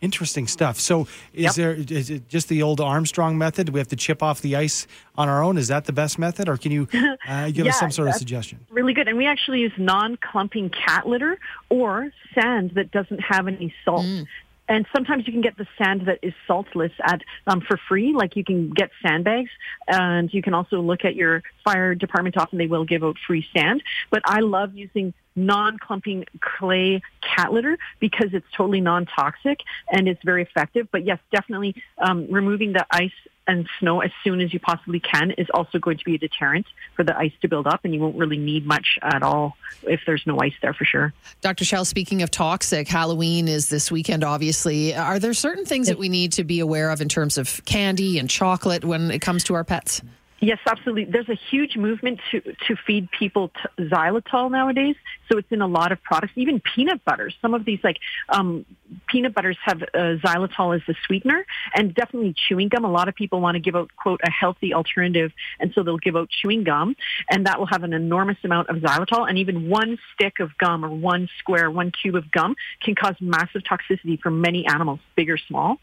Interesting 0.02 0.48
stuff. 0.48 0.80
So, 0.80 1.08
is 1.34 1.44
yep. 1.44 1.56
there 1.56 1.74
is 1.74 2.10
it 2.10 2.30
just 2.30 2.48
the 2.48 2.62
old 2.62 2.80
Armstrong 2.80 3.38
method? 3.38 3.68
Do 3.68 3.74
we 3.74 3.82
have 3.82 3.90
to 3.90 3.98
chip 3.98 4.24
off 4.24 4.40
the 4.40 4.56
ice 4.56 4.88
on 5.18 5.28
our 5.28 5.44
own? 5.44 5.58
Is 5.58 5.68
that 5.68 5.84
the 5.84 5.92
best 5.92 6.18
method, 6.18 6.48
or 6.48 6.56
can 6.56 6.72
you 6.72 6.88
uh, 7.28 7.48
give 7.48 7.66
yeah, 7.66 7.72
us 7.72 7.80
some 7.80 7.92
sort 7.92 8.08
of 8.08 8.16
suggestion? 8.16 8.66
Really 8.70 8.94
good. 8.94 9.10
And 9.10 9.18
we 9.18 9.26
actually 9.26 9.60
use 9.60 9.74
non-clumping 9.78 10.70
cat 10.70 11.06
litter 11.06 11.38
or 11.68 12.14
sand 12.34 12.72
that 12.76 12.92
doesn't 12.92 13.20
have 13.20 13.50
any 13.50 13.74
salt. 13.84 14.06
Mm. 14.06 14.26
And 14.70 14.86
sometimes 14.96 15.26
you 15.26 15.34
can 15.34 15.42
get 15.42 15.58
the 15.58 15.68
sand 15.78 16.04
that 16.06 16.20
is 16.22 16.34
saltless 16.48 16.92
at 17.04 17.22
um, 17.48 17.60
for 17.60 17.78
free. 17.90 18.14
Like 18.14 18.36
you 18.36 18.46
can 18.46 18.70
get 18.70 18.92
sandbags, 19.02 19.50
and 19.88 20.32
you 20.34 20.42
can 20.42 20.54
also 20.54 20.80
look 20.80 21.04
at 21.04 21.16
your 21.16 21.44
fire 21.66 21.96
department. 21.96 22.38
Often 22.38 22.60
they 22.60 22.68
will 22.68 22.86
give 22.86 23.04
out 23.04 23.18
free 23.26 23.46
sand. 23.54 23.84
But 24.12 24.22
I 24.26 24.40
love 24.40 24.76
using 24.76 25.14
non-clumping 25.36 26.26
clay 26.42 27.02
cat 27.22 27.52
litter 27.52 27.78
because 28.00 28.30
it's 28.34 28.46
totally 28.56 28.82
non-toxic 28.82 29.60
and 29.92 30.08
it's 30.08 30.22
very 30.24 30.44
effective. 30.44 30.88
But 30.92 31.06
yes, 31.06 31.20
definitely 31.32 31.76
um, 31.98 32.28
removing 32.30 32.74
the 32.74 32.86
ice 32.92 33.12
and 33.50 33.68
snow 33.80 34.00
as 34.00 34.12
soon 34.24 34.42
as 34.42 34.54
you 34.54 34.60
possibly 34.60 35.00
can 35.00 35.32
is 35.32 35.48
also 35.54 35.80
going 35.80 35.98
to 35.98 36.06
be 36.06 36.14
a 36.14 36.18
deterrent 36.20 36.68
for 36.96 37.04
the 37.04 37.18
ice 37.18 37.34
to 37.42 37.48
build 37.48 37.66
up, 37.66 37.82
and 37.84 37.94
you 37.94 38.00
won't 38.00 38.16
really 38.16 38.38
need 38.38 38.66
much 38.66 39.00
at 39.02 39.24
all 39.24 39.58
if 39.84 40.02
there's 40.06 40.22
no 40.28 40.40
ice 40.40 40.54
there 40.62 40.74
for 40.74 40.86
sure. 40.86 41.14
Dr. 41.42 41.66
Shell, 41.66 41.86
speaking 41.86 42.22
of 42.22 42.30
toxic, 42.30 42.88
Halloween 42.88 43.48
is 43.48 43.68
this 43.70 43.92
weekend, 43.92 44.24
obviously. 44.24 44.96
Are 44.96 45.18
there 45.18 45.34
certain 45.34 45.66
things 45.66 45.88
that 45.88 45.98
we 45.98 46.10
need 46.10 46.34
to 46.34 46.44
be 46.44 46.60
aware 46.60 46.92
of 46.92 47.02
in 47.02 47.10
terms 47.10 47.40
of 47.40 47.66
candy 47.66 48.20
and 48.20 48.30
chocolate 48.30 48.86
when 48.86 49.10
it 49.10 49.20
comes 49.20 49.44
to 49.46 49.56
our 49.56 49.64
pets? 49.64 50.04
Yes, 50.42 50.60
absolutely. 50.66 51.06
There's 51.06 51.28
a 51.28 51.38
huge 51.50 51.76
movement 51.76 52.22
to, 52.32 52.40
to 52.40 52.76
feed 52.88 53.10
people 53.12 53.50
t- 53.50 53.84
xylitol 53.84 54.50
nowadays. 54.50 54.96
So 55.30 55.38
it's 55.38 55.52
in 55.52 55.62
a 55.62 55.68
lot 55.68 55.92
of 55.92 56.02
products, 56.02 56.34
even 56.38 56.62
peanut 56.62 57.04
butters. 57.04 57.36
Some 57.42 57.54
of 57.54 57.66
these, 57.66 57.80
like 57.84 57.98
um, 58.30 58.66
peanut 59.08 59.36
butters, 59.36 59.58
have 59.64 59.82
uh, 59.82 60.16
xylitol 60.24 60.76
as 60.76 60.82
the 60.88 60.96
sweetener, 61.06 61.46
and 61.76 61.94
definitely 61.94 62.34
chewing 62.48 62.70
gum. 62.70 62.86
A 62.86 62.92
lot 62.92 63.10
of 63.10 63.16
people 63.16 63.42
want 63.42 63.56
to 63.56 63.60
give 63.60 63.76
out, 63.76 63.92
quote, 63.98 64.22
a 64.24 64.32
healthy 64.32 64.74
alternative, 64.74 65.34
and 65.60 65.74
so 65.74 65.84
they'll 65.84 65.98
give 65.98 66.16
out 66.16 66.30
chewing 66.30 66.64
gum, 66.64 66.96
and 67.30 67.46
that 67.46 67.60
will 67.60 67.68
have 67.68 67.84
an 67.84 67.94
enormous 67.94 68.38
amount 68.44 68.70
of 68.70 68.78
xylitol. 68.78 69.28
And 69.28 69.38
even 69.38 69.70
one 69.70 69.98
stick 70.14 70.40
of 70.40 70.58
gum 70.58 70.86
or 70.86 70.90
one 70.90 71.28
square, 71.40 71.70
one 71.70 71.92
cube 71.92 72.16
of 72.16 72.32
gum 72.32 72.56
can 72.82 72.96
cause 72.96 73.16
massive 73.20 73.64
toxicity 73.64 74.20
for 74.20 74.32
many 74.32 74.66
animals, 74.66 75.00
big 75.16 75.30
or 75.30 75.38
small. 75.38 75.80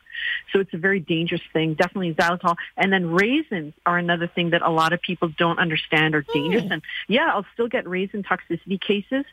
So 0.53 0.61
it's 0.61 0.73
a 0.75 0.79
very 0.79 1.01
dangerous 1.01 1.43
thing. 1.53 1.75
Definitely 1.75 2.15
xylitol. 2.15 2.57
And 2.77 2.93
then 2.93 3.11
raisins 3.11 3.75
are 3.85 3.99
another 3.99 4.27
thing 4.27 4.51
that 4.51 4.63
a 4.63 4.71
lot 4.71 4.93
of 4.93 5.01
people 5.01 5.29
don't 5.37 5.59
understand 5.59 6.15
are 6.15 6.25
dangerous. 6.33 6.65
Mm. 6.65 6.73
And 6.73 6.83
yeah, 7.09 7.31
I'll 7.33 7.47
still 7.55 7.69
get 7.69 7.89
raisin 7.89 8.23
toxicity 8.23 8.81
cases. 8.81 9.25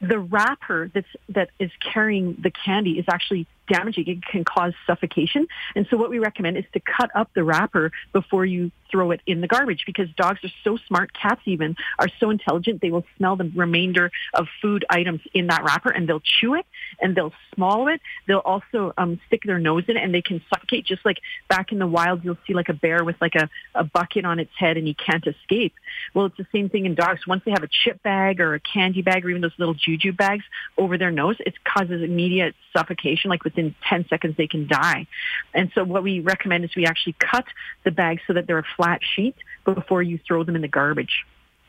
The 0.00 0.18
wrapper 0.18 0.90
that's, 0.92 1.08
that 1.30 1.50
is 1.58 1.70
carrying 1.80 2.36
the 2.40 2.50
candy 2.50 2.98
is 2.98 3.04
actually 3.08 3.46
damaging. 3.68 4.06
It 4.06 4.24
can 4.24 4.44
cause 4.44 4.72
suffocation. 4.86 5.46
And 5.74 5.86
so 5.90 5.96
what 5.96 6.10
we 6.10 6.18
recommend 6.18 6.56
is 6.56 6.64
to 6.72 6.80
cut 6.80 7.10
up 7.14 7.30
the 7.34 7.44
wrapper 7.44 7.92
before 8.12 8.44
you 8.44 8.70
throw 8.90 9.10
it 9.10 9.20
in 9.26 9.40
the 9.40 9.46
garbage 9.46 9.84
because 9.86 10.08
dogs 10.16 10.40
are 10.44 10.50
so 10.64 10.78
smart. 10.86 11.12
Cats 11.12 11.42
even 11.44 11.76
are 11.98 12.08
so 12.20 12.30
intelligent. 12.30 12.80
They 12.80 12.90
will 12.90 13.04
smell 13.16 13.36
the 13.36 13.50
remainder 13.54 14.10
of 14.34 14.46
food 14.60 14.84
items 14.90 15.20
in 15.34 15.48
that 15.48 15.62
wrapper 15.64 15.90
and 15.90 16.08
they'll 16.08 16.20
chew 16.20 16.54
it 16.54 16.66
and 17.00 17.14
they'll 17.14 17.32
swallow 17.54 17.88
it. 17.88 18.00
They'll 18.26 18.38
also 18.38 18.92
um, 18.96 19.20
stick 19.26 19.42
their 19.44 19.58
nose 19.58 19.84
in 19.88 19.96
it 19.96 20.02
and 20.02 20.14
they 20.14 20.22
can 20.22 20.42
suffocate 20.52 20.86
just 20.86 21.04
like 21.04 21.18
back 21.48 21.72
in 21.72 21.78
the 21.78 21.86
wild 21.86 22.24
you'll 22.24 22.38
see 22.46 22.54
like 22.54 22.68
a 22.68 22.74
bear 22.74 23.04
with 23.04 23.16
like 23.20 23.34
a, 23.34 23.48
a 23.74 23.84
bucket 23.84 24.24
on 24.24 24.38
its 24.38 24.52
head 24.56 24.76
and 24.76 24.86
he 24.86 24.94
can't 24.94 25.26
escape. 25.26 25.74
Well, 26.14 26.26
it's 26.26 26.36
the 26.36 26.46
same 26.52 26.68
thing 26.68 26.86
in 26.86 26.94
dogs. 26.94 27.26
Once 27.26 27.42
they 27.44 27.50
have 27.50 27.62
a 27.62 27.68
chip 27.68 28.02
bag 28.02 28.40
or 28.40 28.54
a 28.54 28.60
candy 28.60 29.02
bag 29.02 29.24
or 29.24 29.30
even 29.30 29.42
those 29.42 29.52
little 29.58 29.74
juju 29.74 30.12
bags 30.12 30.44
over 30.76 30.98
their 30.98 31.10
nose, 31.10 31.36
it 31.40 31.54
causes 31.64 32.02
immediate 32.02 32.54
suffocation 32.76 33.30
like 33.30 33.44
within 33.58 33.74
10 33.88 34.06
seconds 34.08 34.36
they 34.36 34.46
can 34.46 34.66
die. 34.66 35.06
And 35.54 35.70
so 35.74 35.84
what 35.84 36.02
we 36.02 36.20
recommend 36.20 36.64
is 36.64 36.70
we 36.76 36.86
actually 36.86 37.16
cut 37.18 37.44
the 37.84 37.90
bags 37.90 38.22
so 38.26 38.32
that 38.32 38.46
they're 38.46 38.58
a 38.58 38.66
flat 38.76 39.00
sheet 39.14 39.34
before 39.64 40.02
you 40.02 40.18
throw 40.26 40.44
them 40.44 40.56
in 40.56 40.62
the 40.62 40.68
garbage. 40.68 41.24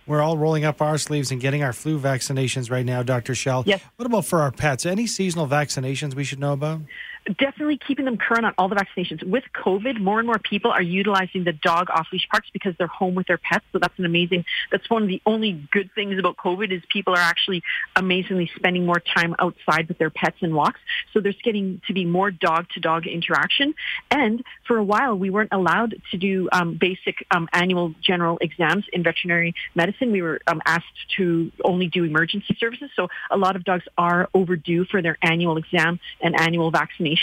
We're 0.06 0.22
all 0.22 0.38
rolling 0.38 0.66
up 0.66 0.82
our 0.82 0.98
sleeves 0.98 1.32
and 1.32 1.40
getting 1.40 1.62
our 1.62 1.74
flu 1.74 2.00
vaccinations 2.00 2.72
right 2.72 2.86
now, 2.86 3.04
Dr. 3.04 3.36
Shell. 3.36 3.64
Yes. 3.68 3.82
What 3.96 4.08
about 4.08 4.26
for 4.26 4.42
our 4.42 4.52
pets? 4.52 4.86
Any 4.86 5.06
seasonal 5.06 5.48
vaccinations 5.48 6.16
we 6.16 6.24
should 6.24 6.40
know 6.40 6.54
about? 6.54 6.82
Definitely 7.26 7.78
keeping 7.78 8.06
them 8.06 8.18
current 8.18 8.46
on 8.46 8.54
all 8.58 8.70
the 8.70 8.76
vaccinations. 8.76 9.24
With 9.24 9.44
COVID, 9.54 10.00
more 10.00 10.20
and 10.20 10.28
more 10.28 10.40
people 10.40 10.72
are 10.72 10.82
utilizing 10.82 11.44
the 11.44 11.54
dog 11.54 11.90
off-leash 11.90 12.28
parks 12.30 12.48
because 12.52 12.74
they're 12.78 12.88
home 12.88 13.16
with 13.16 13.28
their 13.28 13.38
pets. 13.38 13.66
So 13.72 13.80
that's 13.80 13.98
an 13.98 14.06
amazing, 14.06 14.46
that's 14.72 14.90
one 14.90 15.04
of 15.04 15.10
the 15.10 15.22
only 15.26 15.68
good 15.72 15.92
things 15.94 16.18
about 16.18 16.38
COVID 16.38 16.72
is 16.72 16.82
people 16.90 17.14
are 17.14 17.20
actually 17.20 17.62
amazingly 17.96 18.50
spending 18.56 18.86
more 18.86 19.00
time 19.00 19.36
outside 19.40 19.88
with 19.88 19.98
their 19.98 20.10
pets 20.10 20.38
and 20.42 20.56
walks. 20.56 20.80
So 21.14 21.20
there's 21.20 21.38
getting 21.44 21.82
to 21.88 21.94
be 21.94 22.06
more 22.06 22.32
dog-to-dog 22.32 23.06
interaction. 23.06 23.76
And 24.10 24.44
for 24.66 24.78
a 24.78 24.84
while, 24.84 25.18
we 25.18 25.30
weren't 25.30 25.54
allowed 25.54 25.96
to 26.12 26.18
do 26.18 26.50
um, 26.52 26.78
basic 26.80 27.26
um, 27.32 27.48
annual 27.54 27.94
general 28.02 28.38
exams 28.42 28.86
in 28.94 29.04
veterinary 29.04 29.54
medicine. 29.76 30.12
We 30.12 30.22
were 30.22 30.40
um, 30.48 30.62
asked 30.66 30.86
to 31.18 31.52
only 31.64 31.88
do 31.88 32.04
emergency 32.04 32.56
services. 32.60 32.90
So 32.96 33.10
a 33.30 33.38
lot 33.38 33.56
of 33.56 33.64
dogs 33.64 33.84
are 33.98 34.30
overdue 34.34 34.86
for 34.86 35.02
their 35.02 35.18
annual 35.22 35.58
exam 35.58 36.00
and 36.22 36.40
annual 36.40 36.72
vaccination 36.72 37.19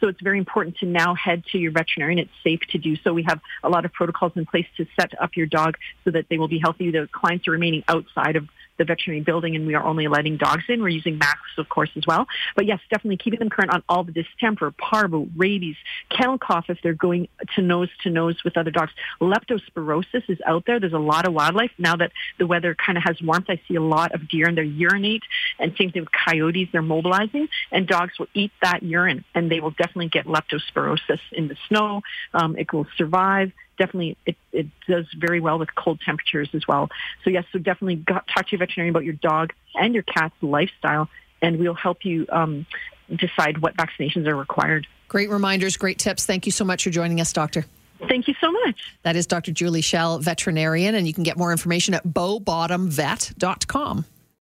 so 0.00 0.08
it's 0.08 0.20
very 0.20 0.38
important 0.38 0.76
to 0.78 0.86
now 0.86 1.14
head 1.14 1.44
to 1.52 1.58
your 1.58 1.72
veterinarian. 1.72 2.18
It's 2.18 2.30
safe 2.42 2.60
to 2.70 2.78
do 2.78 2.96
so. 2.96 3.12
We 3.12 3.24
have 3.24 3.40
a 3.62 3.68
lot 3.68 3.84
of 3.84 3.92
protocols 3.92 4.32
in 4.36 4.46
place 4.46 4.66
to 4.76 4.86
set 4.98 5.20
up 5.20 5.36
your 5.36 5.46
dog 5.46 5.76
so 6.04 6.10
that 6.10 6.26
they 6.28 6.38
will 6.38 6.48
be 6.48 6.58
healthy. 6.58 6.90
The 6.90 7.08
clients 7.10 7.48
are 7.48 7.52
remaining 7.52 7.84
outside 7.88 8.36
of 8.36 8.48
the 8.78 8.84
veterinary 8.84 9.20
building 9.20 9.54
and 9.56 9.66
we 9.66 9.74
are 9.74 9.84
only 9.84 10.08
letting 10.08 10.36
dogs 10.36 10.64
in. 10.68 10.82
We're 10.82 10.88
using 10.88 11.18
masks, 11.18 11.58
of 11.58 11.68
course, 11.68 11.90
as 11.96 12.04
well. 12.06 12.26
But 12.56 12.66
yes, 12.66 12.80
definitely 12.90 13.18
keeping 13.18 13.38
them 13.38 13.50
current 13.50 13.72
on 13.72 13.82
all 13.88 14.04
the 14.04 14.12
distemper, 14.12 14.70
parvo, 14.70 15.28
rabies, 15.36 15.76
kennel 16.10 16.38
cough 16.38 16.66
if 16.68 16.78
they're 16.82 16.94
going 16.94 17.28
to 17.54 17.62
nose 17.62 17.90
to 18.02 18.10
nose 18.10 18.36
with 18.44 18.56
other 18.56 18.70
dogs. 18.70 18.92
Leptospirosis 19.20 20.28
is 20.28 20.38
out 20.46 20.64
there. 20.66 20.80
There's 20.80 20.92
a 20.92 20.98
lot 20.98 21.26
of 21.26 21.34
wildlife. 21.34 21.70
Now 21.78 21.96
that 21.96 22.12
the 22.38 22.46
weather 22.46 22.74
kind 22.74 22.98
of 22.98 23.04
has 23.04 23.20
warmth, 23.22 23.46
I 23.48 23.60
see 23.68 23.74
a 23.74 23.82
lot 23.82 24.14
of 24.14 24.28
deer 24.28 24.48
and 24.48 24.56
they 24.56 24.62
urinate 24.62 25.22
and 25.58 25.74
same 25.78 25.90
thing 25.90 26.02
with 26.02 26.12
coyotes. 26.12 26.68
They're 26.72 26.82
mobilizing 26.82 27.48
and 27.70 27.86
dogs 27.86 28.18
will 28.18 28.28
eat 28.34 28.52
that 28.62 28.82
urine 28.82 29.24
and 29.34 29.50
they 29.50 29.60
will 29.60 29.70
definitely 29.70 30.08
get 30.08 30.26
leptospirosis 30.26 31.20
in 31.32 31.48
the 31.48 31.56
snow. 31.68 32.02
Um, 32.34 32.56
it 32.56 32.72
will 32.72 32.86
survive 32.96 33.52
definitely 33.78 34.16
it, 34.26 34.36
it 34.52 34.66
does 34.88 35.06
very 35.16 35.40
well 35.40 35.58
with 35.58 35.74
cold 35.74 36.00
temperatures 36.00 36.48
as 36.52 36.66
well. 36.66 36.90
So 37.24 37.30
yes, 37.30 37.44
so 37.52 37.58
definitely 37.58 38.04
talk 38.06 38.26
to 38.26 38.52
your 38.52 38.58
veterinarian 38.58 38.94
about 38.94 39.04
your 39.04 39.14
dog 39.14 39.52
and 39.74 39.94
your 39.94 40.02
cat's 40.02 40.34
lifestyle, 40.42 41.08
and 41.40 41.58
we'll 41.58 41.74
help 41.74 42.04
you 42.04 42.26
um, 42.30 42.66
decide 43.14 43.58
what 43.58 43.76
vaccinations 43.76 44.26
are 44.26 44.36
required. 44.36 44.86
Great 45.08 45.30
reminders, 45.30 45.76
great 45.76 45.98
tips. 45.98 46.26
Thank 46.26 46.46
you 46.46 46.52
so 46.52 46.64
much 46.64 46.84
for 46.84 46.90
joining 46.90 47.20
us, 47.20 47.32
Doctor. 47.32 47.64
Thank 48.08 48.26
you 48.26 48.34
so 48.40 48.50
much. 48.50 48.96
That 49.02 49.16
is 49.16 49.26
Dr. 49.26 49.52
Julie 49.52 49.80
Shell, 49.80 50.18
veterinarian, 50.18 50.94
and 50.94 51.06
you 51.06 51.14
can 51.14 51.22
get 51.22 51.36
more 51.36 51.52
information 51.52 51.94
at 51.94 52.04
bowbottomvet.com. 52.04 54.04